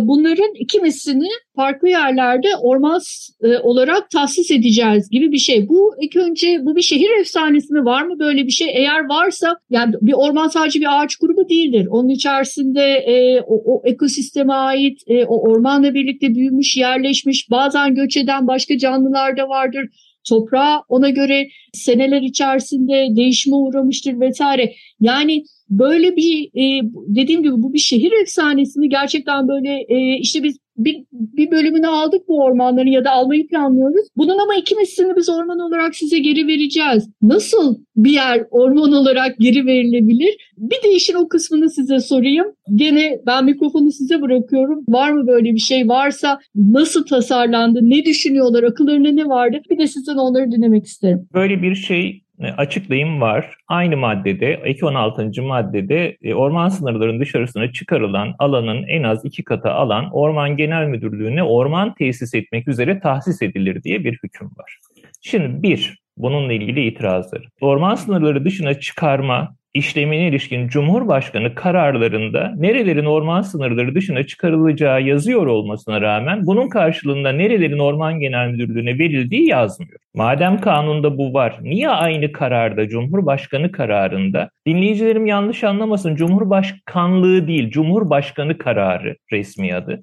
bunların 0.00 0.54
iki 0.54 0.80
mislini 0.80 1.28
farklı 1.56 1.88
yerlerde 1.88 2.48
orman 2.60 3.00
e, 3.42 3.58
olarak 3.58 4.10
tahsis 4.10 4.50
edeceğiz 4.50 5.10
gibi 5.10 5.32
bir 5.32 5.38
şey. 5.38 5.68
Bu 5.68 5.94
ilk 6.00 6.16
önce 6.16 6.58
bu 6.62 6.76
bir 6.76 6.82
şehir 6.82 7.20
efsanesi 7.20 7.72
mi 7.72 7.84
var 7.84 8.02
mı 8.02 8.18
böyle 8.18 8.46
bir 8.46 8.50
şey? 8.50 8.68
Eğer 8.68 9.08
varsa 9.08 9.56
yani 9.70 9.94
bir 10.00 10.12
orman 10.12 10.48
sadece 10.48 10.80
bir 10.80 11.02
ağaç 11.02 11.16
grubu 11.16 11.48
değildir. 11.48 11.86
Onun 11.90 12.08
içerisinde 12.08 12.82
e, 12.82 13.40
o, 13.40 13.74
o 13.74 13.82
ekosisteme 13.84 14.52
ait 14.52 14.98
e, 15.06 15.24
o 15.24 15.50
ormanla 15.50 15.94
birlikte 15.94 16.34
büyümüş, 16.34 16.76
yerleşmiş, 16.76 17.50
bazen 17.50 17.94
göç 17.94 18.16
eden 18.16 18.46
başka 18.46 18.78
canlılar 18.78 19.36
da 19.36 19.48
vardır 19.48 19.88
toprağı 20.28 20.82
ona 20.88 21.10
göre 21.10 21.48
seneler 21.72 22.22
içerisinde 22.22 23.06
değişime 23.16 23.56
uğramıştır 23.56 24.20
vesaire. 24.20 24.72
Yani 25.00 25.44
böyle 25.78 26.16
bir 26.16 26.44
e, 26.54 26.82
dediğim 26.92 27.42
gibi 27.42 27.62
bu 27.62 27.72
bir 27.72 27.78
şehir 27.78 28.12
efsanesi 28.22 28.80
mi? 28.80 28.88
Gerçekten 28.88 29.48
böyle 29.48 29.84
e, 29.88 30.18
işte 30.18 30.42
biz 30.42 30.58
bir, 30.76 31.04
bir 31.12 31.50
bölümünü 31.50 31.86
aldık 31.86 32.28
bu 32.28 32.42
ormanların 32.42 32.90
ya 32.90 33.04
da 33.04 33.10
almayı 33.10 33.46
planlıyoruz. 33.46 34.06
Bunun 34.16 34.38
ama 34.38 34.54
iki 34.54 34.74
mislini 34.74 35.16
biz 35.16 35.28
orman 35.28 35.58
olarak 35.58 35.96
size 35.96 36.18
geri 36.18 36.46
vereceğiz. 36.46 37.10
Nasıl 37.22 37.78
bir 37.96 38.10
yer 38.10 38.44
orman 38.50 38.92
olarak 38.92 39.38
geri 39.38 39.66
verilebilir? 39.66 40.36
Bir 40.58 40.82
de 40.84 40.94
işin 40.94 41.14
o 41.14 41.28
kısmını 41.28 41.70
size 41.70 42.00
sorayım. 42.00 42.46
Gene 42.74 43.18
ben 43.26 43.44
mikrofonu 43.44 43.92
size 43.92 44.22
bırakıyorum. 44.22 44.84
Var 44.88 45.12
mı 45.12 45.26
böyle 45.26 45.54
bir 45.54 45.60
şey? 45.60 45.88
Varsa 45.88 46.38
nasıl 46.54 47.06
tasarlandı? 47.06 47.78
Ne 47.82 48.04
düşünüyorlar? 48.04 48.62
Akıllarında 48.62 49.12
ne 49.12 49.24
vardı? 49.24 49.60
Bir 49.70 49.78
de 49.78 49.86
sizden 49.86 50.16
onları 50.16 50.52
dinlemek 50.52 50.86
isterim. 50.86 51.28
Böyle 51.34 51.62
bir 51.62 51.74
şey 51.74 52.23
açıklayım 52.56 53.20
var. 53.20 53.56
Aynı 53.68 53.96
maddede, 53.96 54.62
216. 54.66 55.42
maddede 55.42 56.16
e, 56.22 56.34
orman 56.34 56.68
sınırlarının 56.68 57.20
dışarısına 57.20 57.72
çıkarılan 57.72 58.34
alanın 58.38 58.82
en 58.82 59.02
az 59.02 59.24
iki 59.24 59.44
katı 59.44 59.70
alan 59.70 60.08
Orman 60.12 60.56
Genel 60.56 60.86
Müdürlüğü'ne 60.86 61.42
orman 61.42 61.94
tesis 61.94 62.34
etmek 62.34 62.68
üzere 62.68 63.00
tahsis 63.00 63.42
edilir 63.42 63.82
diye 63.82 64.04
bir 64.04 64.18
hüküm 64.22 64.46
var. 64.46 64.78
Şimdi 65.20 65.62
bir, 65.62 65.98
bununla 66.16 66.52
ilgili 66.52 66.86
itirazları. 66.86 67.44
Orman 67.60 67.94
sınırları 67.94 68.44
dışına 68.44 68.74
çıkarma 68.74 69.56
işlemine 69.74 70.28
ilişkin 70.28 70.68
Cumhurbaşkanı 70.68 71.54
kararlarında 71.54 72.52
nerelerin 72.56 73.04
orman 73.04 73.42
sınırları 73.42 73.94
dışına 73.94 74.26
çıkarılacağı 74.26 75.02
yazıyor 75.02 75.46
olmasına 75.46 76.00
rağmen 76.00 76.46
bunun 76.46 76.68
karşılığında 76.68 77.32
nerelerin 77.32 77.78
Orman 77.78 78.20
Genel 78.20 78.48
Müdürlüğü'ne 78.48 78.98
verildiği 78.98 79.48
yazmıyor. 79.48 80.00
Madem 80.14 80.60
kanunda 80.60 81.18
bu 81.18 81.34
var, 81.34 81.58
niye 81.62 81.88
aynı 81.88 82.32
kararda 82.32 82.88
Cumhurbaşkanı 82.88 83.72
kararında 83.72 84.50
dinleyicilerim 84.66 85.26
yanlış 85.26 85.64
anlamasın 85.64 86.16
Cumhurbaşkanlığı 86.16 87.48
değil 87.48 87.70
Cumhurbaşkanı 87.70 88.58
kararı 88.58 89.16
resmi 89.32 89.74
adı. 89.74 90.02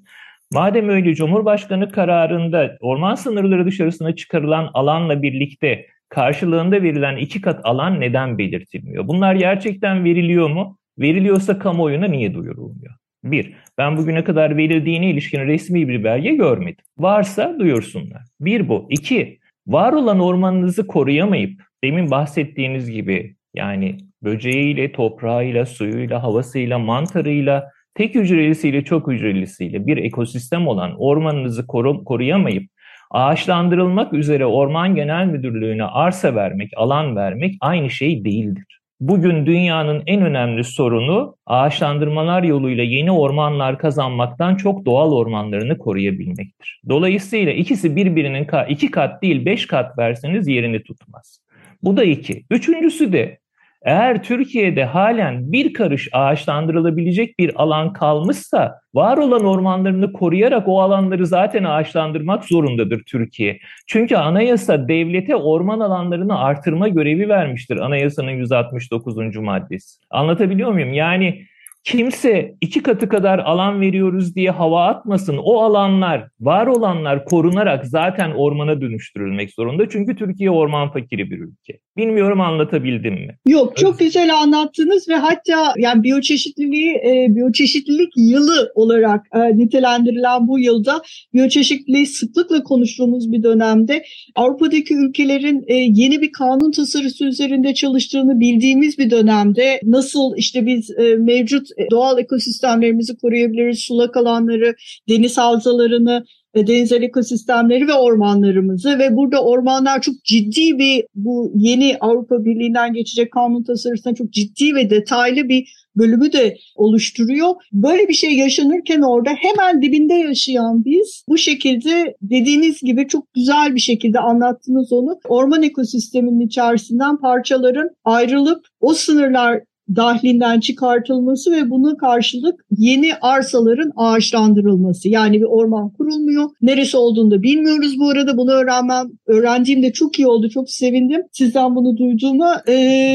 Madem 0.52 0.88
öyle 0.88 1.14
Cumhurbaşkanı 1.14 1.92
kararında 1.92 2.76
orman 2.80 3.14
sınırları 3.14 3.66
dışarısına 3.66 4.16
çıkarılan 4.16 4.70
alanla 4.74 5.22
birlikte 5.22 5.86
karşılığında 6.12 6.82
verilen 6.82 7.16
iki 7.16 7.40
kat 7.40 7.60
alan 7.64 8.00
neden 8.00 8.38
belirtilmiyor? 8.38 9.08
Bunlar 9.08 9.34
gerçekten 9.34 10.04
veriliyor 10.04 10.50
mu? 10.50 10.78
Veriliyorsa 10.98 11.58
kamuoyuna 11.58 12.06
niye 12.06 12.34
duyurulmuyor? 12.34 12.94
Bir, 13.24 13.54
ben 13.78 13.96
bugüne 13.96 14.24
kadar 14.24 14.56
verildiğine 14.56 15.10
ilişkin 15.10 15.40
resmi 15.40 15.88
bir 15.88 16.04
belge 16.04 16.30
görmedim. 16.30 16.84
Varsa 16.98 17.56
duyursunlar. 17.58 18.22
Bir 18.40 18.68
bu. 18.68 18.86
İki, 18.90 19.38
var 19.66 19.92
olan 19.92 20.20
ormanınızı 20.20 20.86
koruyamayıp 20.86 21.62
demin 21.84 22.10
bahsettiğiniz 22.10 22.90
gibi 22.90 23.36
yani 23.54 23.96
böceğiyle, 24.22 24.92
toprağıyla, 24.92 25.66
suyuyla, 25.66 26.22
havasıyla, 26.22 26.78
mantarıyla, 26.78 27.70
tek 27.94 28.14
hücrelisiyle, 28.14 28.84
çok 28.84 29.08
hücrelisiyle 29.12 29.86
bir 29.86 29.96
ekosistem 29.96 30.68
olan 30.68 30.94
ormanınızı 30.98 31.66
koru, 31.66 32.04
koruyamayıp 32.04 32.71
Ağaçlandırılmak 33.12 34.12
üzere 34.12 34.46
Orman 34.46 34.94
Genel 34.94 35.26
Müdürlüğü'ne 35.26 35.84
arsa 35.84 36.34
vermek, 36.34 36.70
alan 36.76 37.16
vermek 37.16 37.54
aynı 37.60 37.90
şey 37.90 38.24
değildir. 38.24 38.80
Bugün 39.00 39.46
dünyanın 39.46 40.02
en 40.06 40.22
önemli 40.22 40.64
sorunu 40.64 41.36
ağaçlandırmalar 41.46 42.42
yoluyla 42.42 42.84
yeni 42.84 43.12
ormanlar 43.12 43.78
kazanmaktan 43.78 44.56
çok 44.56 44.86
doğal 44.86 45.12
ormanlarını 45.12 45.78
koruyabilmektir. 45.78 46.80
Dolayısıyla 46.88 47.52
ikisi 47.52 47.96
birbirinin 47.96 48.46
iki 48.68 48.90
kat 48.90 49.22
değil 49.22 49.44
beş 49.44 49.66
kat 49.66 49.98
verseniz 49.98 50.48
yerini 50.48 50.82
tutmaz. 50.82 51.40
Bu 51.82 51.96
da 51.96 52.04
iki. 52.04 52.44
Üçüncüsü 52.50 53.12
de 53.12 53.38
eğer 53.84 54.22
Türkiye'de 54.22 54.84
halen 54.84 55.52
bir 55.52 55.72
karış 55.72 56.08
ağaçlandırılabilecek 56.12 57.38
bir 57.38 57.62
alan 57.62 57.92
kalmışsa 57.92 58.74
var 58.94 59.16
olan 59.16 59.44
ormanlarını 59.44 60.12
koruyarak 60.12 60.68
o 60.68 60.80
alanları 60.80 61.26
zaten 61.26 61.64
ağaçlandırmak 61.64 62.44
zorundadır 62.44 63.02
Türkiye. 63.06 63.58
Çünkü 63.86 64.16
anayasa 64.16 64.88
devlete 64.88 65.36
orman 65.36 65.80
alanlarını 65.80 66.38
artırma 66.38 66.88
görevi 66.88 67.28
vermiştir 67.28 67.76
anayasanın 67.76 68.30
169. 68.30 69.36
maddesi. 69.36 70.00
Anlatabiliyor 70.10 70.72
muyum? 70.72 70.92
Yani 70.92 71.44
kimse 71.84 72.54
iki 72.60 72.82
katı 72.82 73.08
kadar 73.08 73.38
alan 73.38 73.80
veriyoruz 73.80 74.34
diye 74.36 74.50
hava 74.50 74.86
atmasın. 74.86 75.38
O 75.42 75.62
alanlar, 75.62 76.28
var 76.40 76.66
olanlar 76.66 77.24
korunarak 77.24 77.86
zaten 77.86 78.30
ormana 78.30 78.80
dönüştürülmek 78.80 79.54
zorunda. 79.54 79.88
Çünkü 79.88 80.16
Türkiye 80.16 80.50
orman 80.50 80.92
fakiri 80.92 81.30
bir 81.30 81.38
ülke. 81.38 81.78
Bilmiyorum 81.96 82.40
anlatabildim 82.40 83.14
mi? 83.14 83.38
Yok 83.46 83.76
çok 83.76 83.98
güzel 83.98 84.34
anlattınız 84.34 85.08
ve 85.08 85.14
hatta 85.14 85.74
yani 85.78 86.02
biyoçeşitliliği 86.02 86.94
e, 86.94 87.26
biyoçeşitlilik 87.28 88.12
yılı 88.16 88.72
olarak 88.74 89.26
e, 89.34 89.58
nitelendirilen 89.58 90.48
bu 90.48 90.58
yılda 90.58 91.02
biyoçeşitliliği 91.34 92.06
sıklıkla 92.06 92.62
konuştuğumuz 92.62 93.32
bir 93.32 93.42
dönemde 93.42 94.04
Avrupa'daki 94.34 94.94
ülkelerin 94.94 95.64
e, 95.66 95.74
yeni 95.74 96.20
bir 96.20 96.32
kanun 96.32 96.70
tasarısı 96.70 97.24
üzerinde 97.24 97.74
çalıştığını 97.74 98.40
bildiğimiz 98.40 98.98
bir 98.98 99.10
dönemde 99.10 99.80
nasıl 99.84 100.36
işte 100.36 100.66
biz 100.66 100.90
e, 100.90 101.16
mevcut 101.16 101.66
e, 101.78 101.90
doğal 101.90 102.18
ekosistemlerimizi 102.18 103.16
koruyabiliriz, 103.16 103.78
sulak 103.78 104.16
alanları, 104.16 104.74
deniz 105.08 105.38
havzalarını, 105.38 106.24
denizel 106.54 107.02
ekosistemleri 107.02 107.88
ve 107.88 107.94
ormanlarımızı 107.94 108.98
ve 108.98 109.16
burada 109.16 109.44
ormanlar 109.44 110.00
çok 110.00 110.24
ciddi 110.24 110.78
bir 110.78 111.04
bu 111.14 111.52
yeni 111.54 111.96
Avrupa 112.00 112.44
Birliği'nden 112.44 112.92
geçecek 112.92 113.32
kanun 113.32 113.62
tasarısına 113.62 114.14
çok 114.14 114.32
ciddi 114.32 114.74
ve 114.74 114.90
detaylı 114.90 115.48
bir 115.48 115.82
bölümü 115.96 116.32
de 116.32 116.56
oluşturuyor. 116.76 117.54
Böyle 117.72 118.08
bir 118.08 118.14
şey 118.14 118.36
yaşanırken 118.36 119.00
orada 119.00 119.30
hemen 119.30 119.82
dibinde 119.82 120.14
yaşayan 120.14 120.84
biz 120.84 121.24
bu 121.28 121.38
şekilde 121.38 122.16
dediğiniz 122.22 122.80
gibi 122.80 123.08
çok 123.08 123.34
güzel 123.34 123.74
bir 123.74 123.80
şekilde 123.80 124.18
anlattınız 124.18 124.92
onu. 124.92 125.18
Orman 125.28 125.62
ekosisteminin 125.62 126.46
içerisinden 126.46 127.16
parçaların 127.16 127.90
ayrılıp 128.04 128.66
o 128.80 128.94
sınırlar 128.94 129.60
dahlinden 129.96 130.60
çıkartılması 130.60 131.50
ve 131.52 131.70
buna 131.70 131.96
karşılık 131.96 132.64
yeni 132.76 133.14
arsaların 133.20 133.92
ağaçlandırılması. 133.96 135.08
Yani 135.08 135.40
bir 135.40 135.46
orman 135.46 135.90
kurulmuyor. 135.90 136.50
Neresi 136.62 136.96
olduğunu 136.96 137.30
da 137.30 137.42
bilmiyoruz 137.42 137.98
bu 137.98 138.08
arada. 138.08 138.36
Bunu 138.36 138.50
öğrenmem, 138.50 139.06
öğrendiğimde 139.32 139.92
çok 139.92 140.18
iyi 140.18 140.26
oldu. 140.26 140.48
Çok 140.48 140.70
sevindim. 140.70 141.22
Sizden 141.32 141.76
bunu 141.76 141.96
duyduğuma. 141.96 142.62
Ee... 142.66 142.72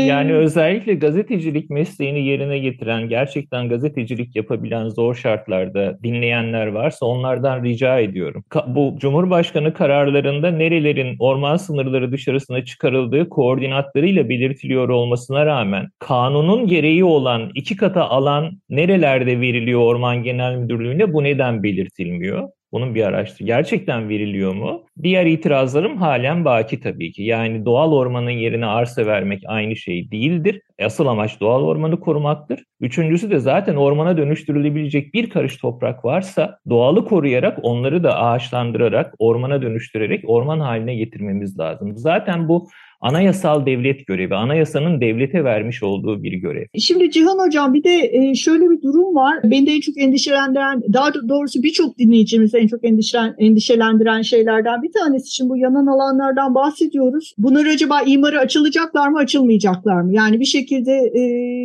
Yani 0.08 0.34
özellikle 0.34 0.94
gazetecilik 0.94 1.70
mesleğini 1.70 2.26
yerine 2.26 2.60
getiren, 2.60 3.10
gerçekten 3.10 3.70
gazetecilik 3.70 4.36
yapabilen 4.36 4.90
zor 4.90 5.16
şartlarda 5.16 5.98
dinleyenler 6.04 6.68
varsa 6.68 7.06
onlardan 7.06 7.64
rica 7.64 8.00
ediyorum. 8.00 8.44
Bu 8.68 8.96
Cumhurbaşkanı 9.00 9.74
kararlarında 9.74 10.52
nerelerin 10.52 11.16
orman 11.20 11.58
sınırları 11.58 12.12
dışarısına 12.12 12.66
çıkarıldığı 12.66 13.30
koordinatlarıyla 13.30 14.30
belirtiliyor 14.30 14.90
olmasına 14.90 15.46
rağmen 15.46 15.88
kanunun 16.00 16.48
kanun 16.48 16.68
gereği 16.68 17.04
olan 17.04 17.52
iki 17.56 17.76
kata 17.76 18.10
alan 18.10 18.62
nerelerde 18.70 19.42
veriliyor 19.42 19.82
Orman 19.82 20.24
Genel 20.24 20.56
Müdürlüğü'ne 20.56 21.14
bu 21.14 21.24
neden 21.24 21.64
belirtilmiyor? 21.64 22.50
Bunun 22.72 22.96
bir 22.96 23.04
araştır. 23.04 23.46
Gerçekten 23.46 24.10
veriliyor 24.10 24.54
mu? 24.54 24.86
Diğer 25.04 25.26
itirazlarım 25.26 25.98
halen 25.98 26.46
baki 26.46 26.80
tabii 26.80 27.12
ki. 27.12 27.24
Yani 27.24 27.66
doğal 27.66 27.94
ormanın 27.94 28.30
yerine 28.32 28.66
arsa 28.66 29.06
vermek 29.06 29.44
aynı 29.48 29.76
şey 29.76 30.12
değildir. 30.12 30.62
Asıl 30.82 31.08
amaç 31.08 31.40
doğal 31.40 31.64
ormanı 31.64 32.00
korumaktır. 32.00 32.64
Üçüncüsü 32.80 33.32
de 33.32 33.40
zaten 33.40 33.76
ormana 33.76 34.18
dönüştürülebilecek 34.18 35.14
bir 35.14 35.30
karış 35.30 35.58
toprak 35.58 36.06
varsa 36.06 36.60
doğalı 36.70 37.06
koruyarak 37.06 37.60
onları 37.62 38.04
da 38.04 38.20
ağaçlandırarak, 38.20 39.14
ormana 39.20 39.62
dönüştürerek 39.62 40.24
orman 40.28 40.60
haline 40.60 40.96
getirmemiz 40.96 41.60
lazım. 41.60 41.98
Zaten 41.98 42.48
bu 42.48 42.68
anayasal 43.02 43.66
devlet 43.66 44.08
görevi, 44.08 44.36
anayasanın 44.36 45.02
devlete 45.02 45.44
vermiş 45.44 45.84
olduğu 45.84 46.24
bir 46.24 46.34
görev. 46.34 46.66
Şimdi 46.80 47.12
Cihan 47.12 47.40
Hocam 47.40 47.74
bir 47.74 47.84
de 47.84 48.10
e, 48.14 48.36
şöyle 48.36 48.70
bir 48.70 48.82
durum 48.82 49.16
var. 49.16 49.40
Beni 49.44 49.68
de 49.68 49.72
en 49.72 49.80
çok 49.80 49.98
endişelendiren, 49.98 50.82
daha 50.94 51.14
doğrusu 51.14 51.64
birçok 51.64 51.98
dinleyicimizi 51.98 52.58
en 52.58 52.68
çok 52.68 52.86
endişelen, 52.86 53.36
endişelendiren 53.38 54.22
şeylerden 54.22 54.84
bir 54.84 54.92
tanesi. 54.92 55.36
Şimdi 55.36 55.50
bu 55.50 55.58
yanan 55.58 55.86
alanlardan 55.86 56.56
bahsediyoruz. 56.56 57.34
Bunlar 57.38 57.66
acaba 57.66 58.02
imara 58.02 58.40
açılacaklar 58.40 59.08
mı, 59.08 59.18
açılmayacaklar 59.18 60.02
mı? 60.02 60.14
Yani 60.14 60.40
bir 60.40 60.46
şekilde 60.46 60.92
e, 60.92 61.22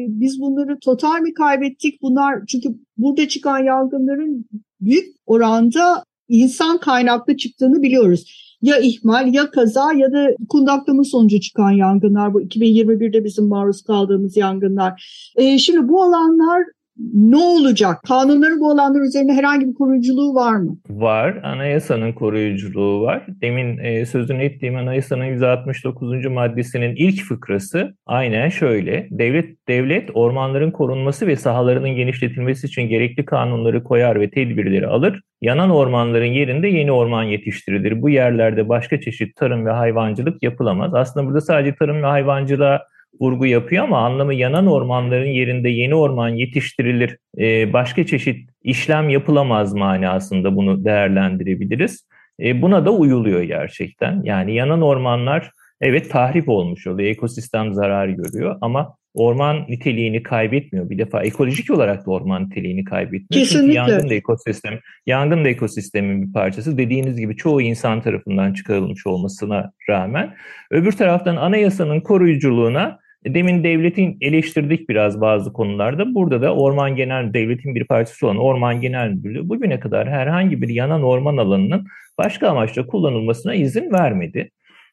biz 0.08 0.40
bunları 0.40 0.78
total 0.78 1.20
mi 1.20 1.34
kaybettik? 1.34 2.02
Bunlar 2.02 2.34
çünkü 2.48 2.68
burada 2.96 3.28
çıkan 3.28 3.58
yangınların 3.58 4.46
büyük 4.80 5.06
oranda 5.26 6.04
insan 6.28 6.78
kaynaklı 6.78 7.36
çıktığını 7.36 7.82
biliyoruz 7.82 8.51
ya 8.62 8.78
ihmal 8.78 9.34
ya 9.34 9.50
kaza 9.50 9.92
ya 9.92 10.12
da 10.12 10.28
kundaklama 10.48 11.04
sonucu 11.04 11.40
çıkan 11.40 11.70
yangınlar 11.70 12.34
bu 12.34 12.42
2021'de 12.42 13.24
bizim 13.24 13.46
maruz 13.46 13.82
kaldığımız 13.82 14.36
yangınlar. 14.36 14.92
E, 15.36 15.58
şimdi 15.58 15.88
bu 15.88 16.02
alanlar 16.02 16.64
ne 16.98 17.36
olacak? 17.36 18.02
Kanunların 18.08 18.60
bu 18.60 18.70
alanlar 18.70 19.00
üzerinde 19.00 19.32
herhangi 19.32 19.68
bir 19.68 19.74
koruyuculuğu 19.74 20.34
var 20.34 20.56
mı? 20.56 20.76
Var. 20.90 21.40
Anayasanın 21.42 22.12
koruyuculuğu 22.12 23.02
var. 23.02 23.26
Demin 23.28 23.78
e, 23.78 24.06
sözünü 24.06 24.42
ettiğim 24.42 24.76
anayasanın 24.76 25.24
169. 25.24 26.26
maddesinin 26.26 26.96
ilk 26.96 27.22
fıkrası 27.22 27.94
aynen 28.06 28.48
şöyle. 28.48 29.08
Devlet 29.10 29.68
devlet 29.68 30.10
ormanların 30.14 30.70
korunması 30.70 31.26
ve 31.26 31.36
sahalarının 31.36 31.90
genişletilmesi 31.90 32.66
için 32.66 32.82
gerekli 32.82 33.24
kanunları 33.24 33.84
koyar 33.84 34.20
ve 34.20 34.30
tedbirleri 34.30 34.86
alır. 34.86 35.22
Yanan 35.40 35.70
ormanların 35.70 36.24
yerinde 36.24 36.68
yeni 36.68 36.92
orman 36.92 37.22
yetiştirilir. 37.22 38.02
Bu 38.02 38.10
yerlerde 38.10 38.68
başka 38.68 39.00
çeşit 39.00 39.36
tarım 39.36 39.66
ve 39.66 39.70
hayvancılık 39.70 40.42
yapılamaz. 40.42 40.94
Aslında 40.94 41.26
burada 41.26 41.40
sadece 41.40 41.74
tarım 41.74 42.02
ve 42.02 42.06
hayvancılığa 42.06 42.91
vurgu 43.20 43.46
yapıyor 43.46 43.84
ama 43.84 43.98
anlamı 43.98 44.34
yanan 44.34 44.66
ormanların 44.66 45.30
yerinde 45.30 45.68
yeni 45.68 45.94
orman 45.94 46.28
yetiştirilir, 46.28 47.18
e, 47.38 47.72
başka 47.72 48.06
çeşit 48.06 48.50
işlem 48.62 49.08
yapılamaz 49.08 49.74
manasında 49.74 50.56
bunu 50.56 50.84
değerlendirebiliriz. 50.84 52.06
E, 52.40 52.62
buna 52.62 52.86
da 52.86 52.90
uyuluyor 52.90 53.42
gerçekten. 53.42 54.22
Yani 54.24 54.54
yanan 54.54 54.82
ormanlar 54.82 55.50
evet 55.80 56.10
tahrip 56.10 56.48
olmuş 56.48 56.86
oluyor, 56.86 57.10
ekosistem 57.10 57.74
zarar 57.74 58.08
görüyor 58.08 58.56
ama 58.60 58.96
orman 59.14 59.64
niteliğini 59.68 60.22
kaybetmiyor. 60.22 60.90
Bir 60.90 60.98
defa 60.98 61.22
ekolojik 61.22 61.70
olarak 61.70 62.06
da 62.06 62.10
orman 62.10 62.44
niteliğini 62.44 62.84
kaybetmiyor. 62.84 63.44
Kesinlikle. 63.44 63.74
Çünkü 63.74 63.92
yangın 63.92 64.10
da 64.10 64.14
ekosistem, 64.14 64.78
yangın 65.06 65.44
da 65.44 65.48
ekosistemin 65.48 66.26
bir 66.26 66.32
parçası. 66.32 66.78
Dediğiniz 66.78 67.16
gibi 67.16 67.36
çoğu 67.36 67.62
insan 67.62 68.02
tarafından 68.02 68.52
çıkarılmış 68.52 69.06
olmasına 69.06 69.72
rağmen 69.88 70.34
öbür 70.70 70.92
taraftan 70.92 71.36
anayasanın 71.36 72.00
koruyuculuğuna 72.00 73.01
Demin 73.26 73.64
devletin 73.64 74.18
eleştirdik 74.20 74.88
biraz 74.88 75.20
bazı 75.20 75.52
konularda. 75.52 76.14
Burada 76.14 76.42
da 76.42 76.54
Orman 76.54 76.96
Genel 76.96 77.34
Devletin 77.34 77.74
bir 77.74 77.84
parçası 77.84 78.26
olan 78.26 78.36
Orman 78.36 78.80
Genel 78.80 79.08
Müdürlüğü 79.10 79.48
bugüne 79.48 79.80
kadar 79.80 80.10
herhangi 80.10 80.62
bir 80.62 80.68
yanan 80.68 81.02
orman 81.02 81.36
alanının 81.36 81.86
başka 82.18 82.48
amaçla 82.48 82.86
kullanılmasına 82.86 83.54
izin 83.54 83.92
vermedi. 83.92 84.50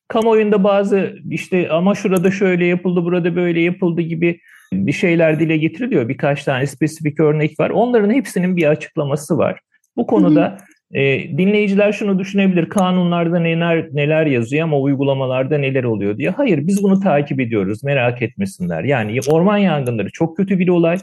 Kamuoyunda 0.08 0.64
bazı 0.64 1.16
işte 1.30 1.70
ama 1.70 1.96
şurada 1.96 2.32
şöyle 2.32 2.66
yapıldı, 2.66 3.04
burada 3.04 3.36
böyle 3.36 3.62
yapıldı 3.62 4.02
gibi 4.02 4.40
bir 4.74 4.92
şeyler 4.92 5.40
dile 5.40 5.58
getiriliyor. 5.58 6.10
Birkaç 6.10 6.44
tane 6.44 6.68
spesifik 6.68 7.20
örnek 7.20 7.60
var. 7.60 7.70
Onların 7.70 8.10
hepsinin 8.10 8.58
bir 8.58 8.70
açıklaması 8.70 9.38
var. 9.38 9.60
Bu 9.98 10.08
konuda 10.08 10.46
hı 10.46 10.54
hı. 10.54 10.58
E, 10.94 11.38
dinleyiciler 11.38 11.92
şunu 11.92 12.20
düşünebilir, 12.20 12.70
kanunlarda 12.70 13.40
neler 13.40 13.88
neler 13.92 14.26
yazıyor 14.26 14.64
ama 14.64 14.80
uygulamalarda 14.80 15.58
neler 15.58 15.84
oluyor 15.84 16.18
diye. 16.18 16.30
Hayır, 16.30 16.68
biz 16.68 16.84
bunu 16.84 17.00
takip 17.00 17.40
ediyoruz, 17.40 17.84
merak 17.84 18.22
etmesinler. 18.22 18.84
Yani 18.84 19.20
orman 19.28 19.58
yangınları 19.58 20.10
çok 20.12 20.38
kötü 20.38 20.60
bir 20.60 20.68
olay. 20.68 20.98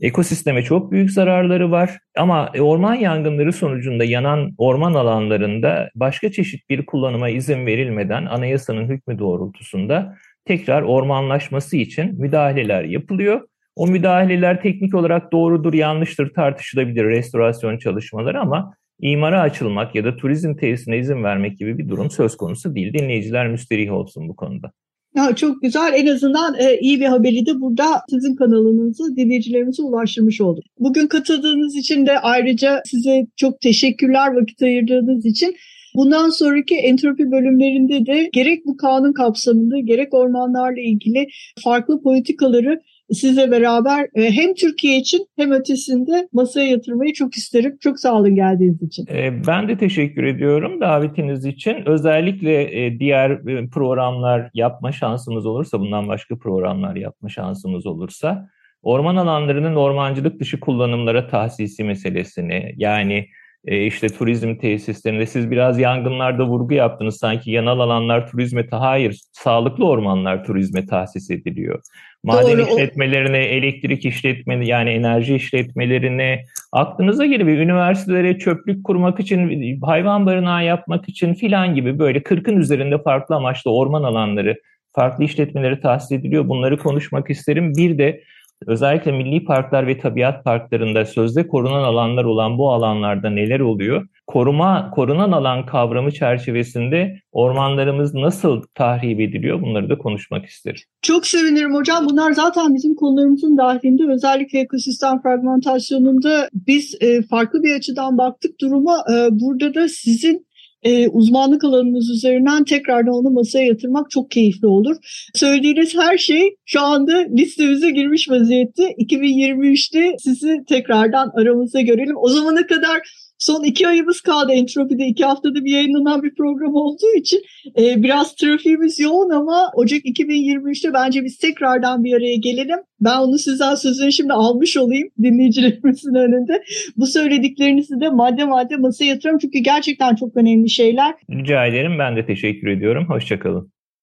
Ekosisteme 0.00 0.62
çok 0.62 0.92
büyük 0.92 1.10
zararları 1.10 1.70
var 1.70 1.98
ama 2.16 2.52
orman 2.58 2.94
yangınları 2.94 3.52
sonucunda 3.52 4.04
yanan 4.04 4.54
orman 4.58 4.94
alanlarında 4.94 5.90
başka 5.94 6.32
çeşit 6.32 6.70
bir 6.70 6.86
kullanıma 6.86 7.28
izin 7.28 7.66
verilmeden 7.66 8.26
anayasanın 8.26 8.88
hükmü 8.88 9.18
doğrultusunda 9.18 10.16
tekrar 10.44 10.82
ormanlaşması 10.82 11.76
için 11.76 12.20
müdahaleler 12.20 12.84
yapılıyor. 12.84 13.40
O 13.76 13.86
müdahaleler 13.86 14.62
teknik 14.62 14.94
olarak 14.94 15.32
doğrudur, 15.32 15.74
yanlıştır 15.74 16.34
tartışılabilir 16.34 17.04
restorasyon 17.04 17.78
çalışmaları 17.78 18.40
ama 18.40 18.74
imara 19.00 19.40
açılmak 19.40 19.94
ya 19.94 20.04
da 20.04 20.16
turizm 20.16 20.56
tesisine 20.56 20.98
izin 20.98 21.24
vermek 21.24 21.58
gibi 21.58 21.78
bir 21.78 21.88
durum 21.88 22.10
söz 22.10 22.36
konusu 22.36 22.74
değil. 22.74 22.92
Dinleyiciler 22.94 23.48
müsterih 23.48 23.92
olsun 23.92 24.28
bu 24.28 24.36
konuda. 24.36 24.72
Ya 25.16 25.34
çok 25.36 25.62
güzel. 25.62 25.92
En 25.96 26.06
azından 26.06 26.54
e, 26.58 26.78
iyi 26.80 27.00
bir 27.00 27.06
haberi 27.06 27.46
de 27.46 27.60
burada 27.60 28.02
sizin 28.10 28.36
kanalınızı 28.36 29.16
dinleyicilerimize 29.16 29.82
ulaştırmış 29.82 30.40
olduk. 30.40 30.64
Bugün 30.78 31.06
katıldığınız 31.06 31.76
için 31.76 32.06
de 32.06 32.18
ayrıca 32.18 32.82
size 32.84 33.26
çok 33.36 33.60
teşekkürler 33.60 34.34
vakit 34.34 34.62
ayırdığınız 34.62 35.26
için. 35.26 35.56
Bundan 35.94 36.30
sonraki 36.30 36.76
entropi 36.76 37.30
bölümlerinde 37.30 38.06
de 38.06 38.30
gerek 38.32 38.66
bu 38.66 38.76
kanun 38.76 39.12
kapsamında 39.12 39.78
gerek 39.78 40.14
ormanlarla 40.14 40.80
ilgili 40.80 41.26
farklı 41.64 42.02
politikaları 42.02 42.80
sizle 43.14 43.50
beraber 43.50 44.08
e, 44.14 44.30
hem 44.30 44.54
Türkiye 44.54 44.98
için 44.98 45.26
hem 45.36 45.52
ötesinde 45.52 46.28
masaya 46.32 46.66
yatırmayı 46.66 47.12
çok 47.12 47.34
isterim. 47.34 47.76
Çok 47.80 47.98
sağ 47.98 48.14
olun 48.14 48.34
geldiğiniz 48.34 48.82
için. 48.82 49.06
E, 49.06 49.46
ben 49.46 49.68
de 49.68 49.78
teşekkür 49.78 50.24
ediyorum 50.24 50.80
davetiniz 50.80 51.46
için. 51.46 51.76
Özellikle 51.86 52.84
e, 52.84 52.98
diğer 52.98 53.42
programlar 53.70 54.50
yapma 54.54 54.92
şansımız 54.92 55.46
olursa, 55.46 55.80
bundan 55.80 56.08
başka 56.08 56.38
programlar 56.38 56.96
yapma 56.96 57.28
şansımız 57.28 57.86
olursa, 57.86 58.48
orman 58.82 59.16
alanlarının 59.16 59.76
ormancılık 59.76 60.40
dışı 60.40 60.60
kullanımlara 60.60 61.26
tahsisi 61.26 61.84
meselesini, 61.84 62.74
yani 62.76 63.26
işte 63.64 64.06
turizm 64.06 64.56
tesislerinde 64.56 65.26
siz 65.26 65.50
biraz 65.50 65.78
yangınlarda 65.78 66.46
vurgu 66.46 66.74
yaptınız 66.74 67.16
sanki 67.16 67.50
yanal 67.50 67.80
alanlar 67.80 68.30
turizme 68.30 68.66
hayır 68.70 69.20
sağlıklı 69.32 69.86
ormanlar 69.86 70.44
turizme 70.44 70.86
tahsis 70.86 71.30
ediliyor. 71.30 71.82
Maden 72.24 72.58
Doğru. 72.58 72.62
işletmelerine, 72.62 73.38
elektrik 73.38 74.04
işletmeleri 74.04 74.68
yani 74.68 74.90
enerji 74.90 75.34
işletmelerine 75.34 76.44
aklınıza 76.72 77.24
bir 77.46 77.58
Üniversitelere 77.58 78.38
çöplük 78.38 78.84
kurmak 78.84 79.20
için, 79.20 79.80
hayvan 79.80 80.26
barınağı 80.26 80.64
yapmak 80.64 81.08
için 81.08 81.34
filan 81.34 81.74
gibi 81.74 81.98
böyle 81.98 82.18
40'ın 82.18 82.56
üzerinde 82.56 83.02
farklı 83.02 83.34
amaçlı 83.34 83.70
orman 83.70 84.02
alanları, 84.02 84.56
farklı 84.92 85.24
işletmeleri 85.24 85.80
tahsis 85.80 86.12
ediliyor. 86.12 86.48
Bunları 86.48 86.76
konuşmak 86.78 87.30
isterim. 87.30 87.72
Bir 87.76 87.98
de 87.98 88.22
özellikle 88.66 89.12
milli 89.12 89.44
parklar 89.44 89.86
ve 89.86 89.98
tabiat 89.98 90.44
parklarında 90.44 91.04
sözde 91.04 91.48
korunan 91.48 91.82
alanlar 91.82 92.24
olan 92.24 92.58
bu 92.58 92.72
alanlarda 92.72 93.30
neler 93.30 93.60
oluyor? 93.60 94.06
Koruma, 94.26 94.90
korunan 94.90 95.32
alan 95.32 95.66
kavramı 95.66 96.10
çerçevesinde 96.10 97.20
ormanlarımız 97.32 98.14
nasıl 98.14 98.62
tahrip 98.74 99.20
ediliyor? 99.20 99.62
Bunları 99.62 99.90
da 99.90 99.98
konuşmak 99.98 100.46
isterim. 100.46 100.80
Çok 101.02 101.26
sevinirim 101.26 101.74
hocam. 101.74 102.06
Bunlar 102.10 102.32
zaten 102.32 102.74
bizim 102.74 102.94
konularımızın 102.94 103.56
dahilinde. 103.56 104.02
Özellikle 104.12 104.60
ekosistem 104.60 105.22
fragmentasyonunda 105.22 106.48
biz 106.66 106.96
e, 107.00 107.22
farklı 107.22 107.62
bir 107.62 107.76
açıdan 107.76 108.18
baktık 108.18 108.60
duruma. 108.60 109.04
E, 109.14 109.28
burada 109.30 109.74
da 109.74 109.88
sizin 109.88 110.46
e, 110.82 111.08
uzmanlık 111.08 111.64
alanınız 111.64 112.10
üzerinden 112.10 112.64
tekrardan 112.64 113.14
onu 113.14 113.30
masaya 113.30 113.66
yatırmak 113.66 114.10
çok 114.10 114.30
keyifli 114.30 114.66
olur. 114.66 114.96
Söylediğiniz 115.34 115.96
her 115.98 116.18
şey 116.18 116.56
şu 116.64 116.80
anda 116.80 117.26
listemize 117.36 117.90
girmiş 117.90 118.30
vaziyette. 118.30 118.82
2023'te 118.82 120.16
sizi 120.18 120.64
tekrardan 120.68 121.30
aramızda 121.40 121.80
görelim. 121.80 122.16
O 122.16 122.28
zamana 122.28 122.66
kadar 122.66 123.00
Son 123.42 123.64
iki 123.64 123.88
ayımız 123.88 124.20
kaldı 124.20 124.52
Entropi'de. 124.52 125.06
iki 125.06 125.24
haftada 125.24 125.64
bir 125.64 125.70
yayınlanan 125.70 126.22
bir 126.22 126.34
program 126.34 126.74
olduğu 126.74 127.14
için 127.16 127.42
e, 127.78 128.02
biraz 128.02 128.34
trafiğimiz 128.34 129.00
yoğun 129.00 129.30
ama 129.30 129.70
Ocak 129.74 130.04
2023'te 130.04 130.92
bence 130.94 131.24
biz 131.24 131.38
tekrardan 131.38 132.04
bir 132.04 132.16
araya 132.16 132.36
gelelim. 132.36 132.78
Ben 133.00 133.18
onu 133.18 133.38
sizden 133.38 133.74
sözünü 133.74 134.12
şimdi 134.12 134.32
almış 134.32 134.76
olayım 134.76 135.08
dinleyicilerimizin 135.22 136.14
önünde. 136.14 136.62
Bu 136.96 137.06
söylediklerinizi 137.06 138.00
de 138.00 138.08
madde 138.08 138.44
madde 138.44 138.76
masaya 138.76 139.04
yatırıyorum 139.04 139.38
çünkü 139.38 139.58
gerçekten 139.58 140.14
çok 140.14 140.36
önemli 140.36 140.70
şeyler. 140.70 141.14
Rica 141.30 141.66
ederim. 141.66 141.92
Ben 141.98 142.16
de 142.16 142.26
teşekkür 142.26 142.68
ediyorum. 142.68 143.06
Hoşçakalın. 143.08 143.71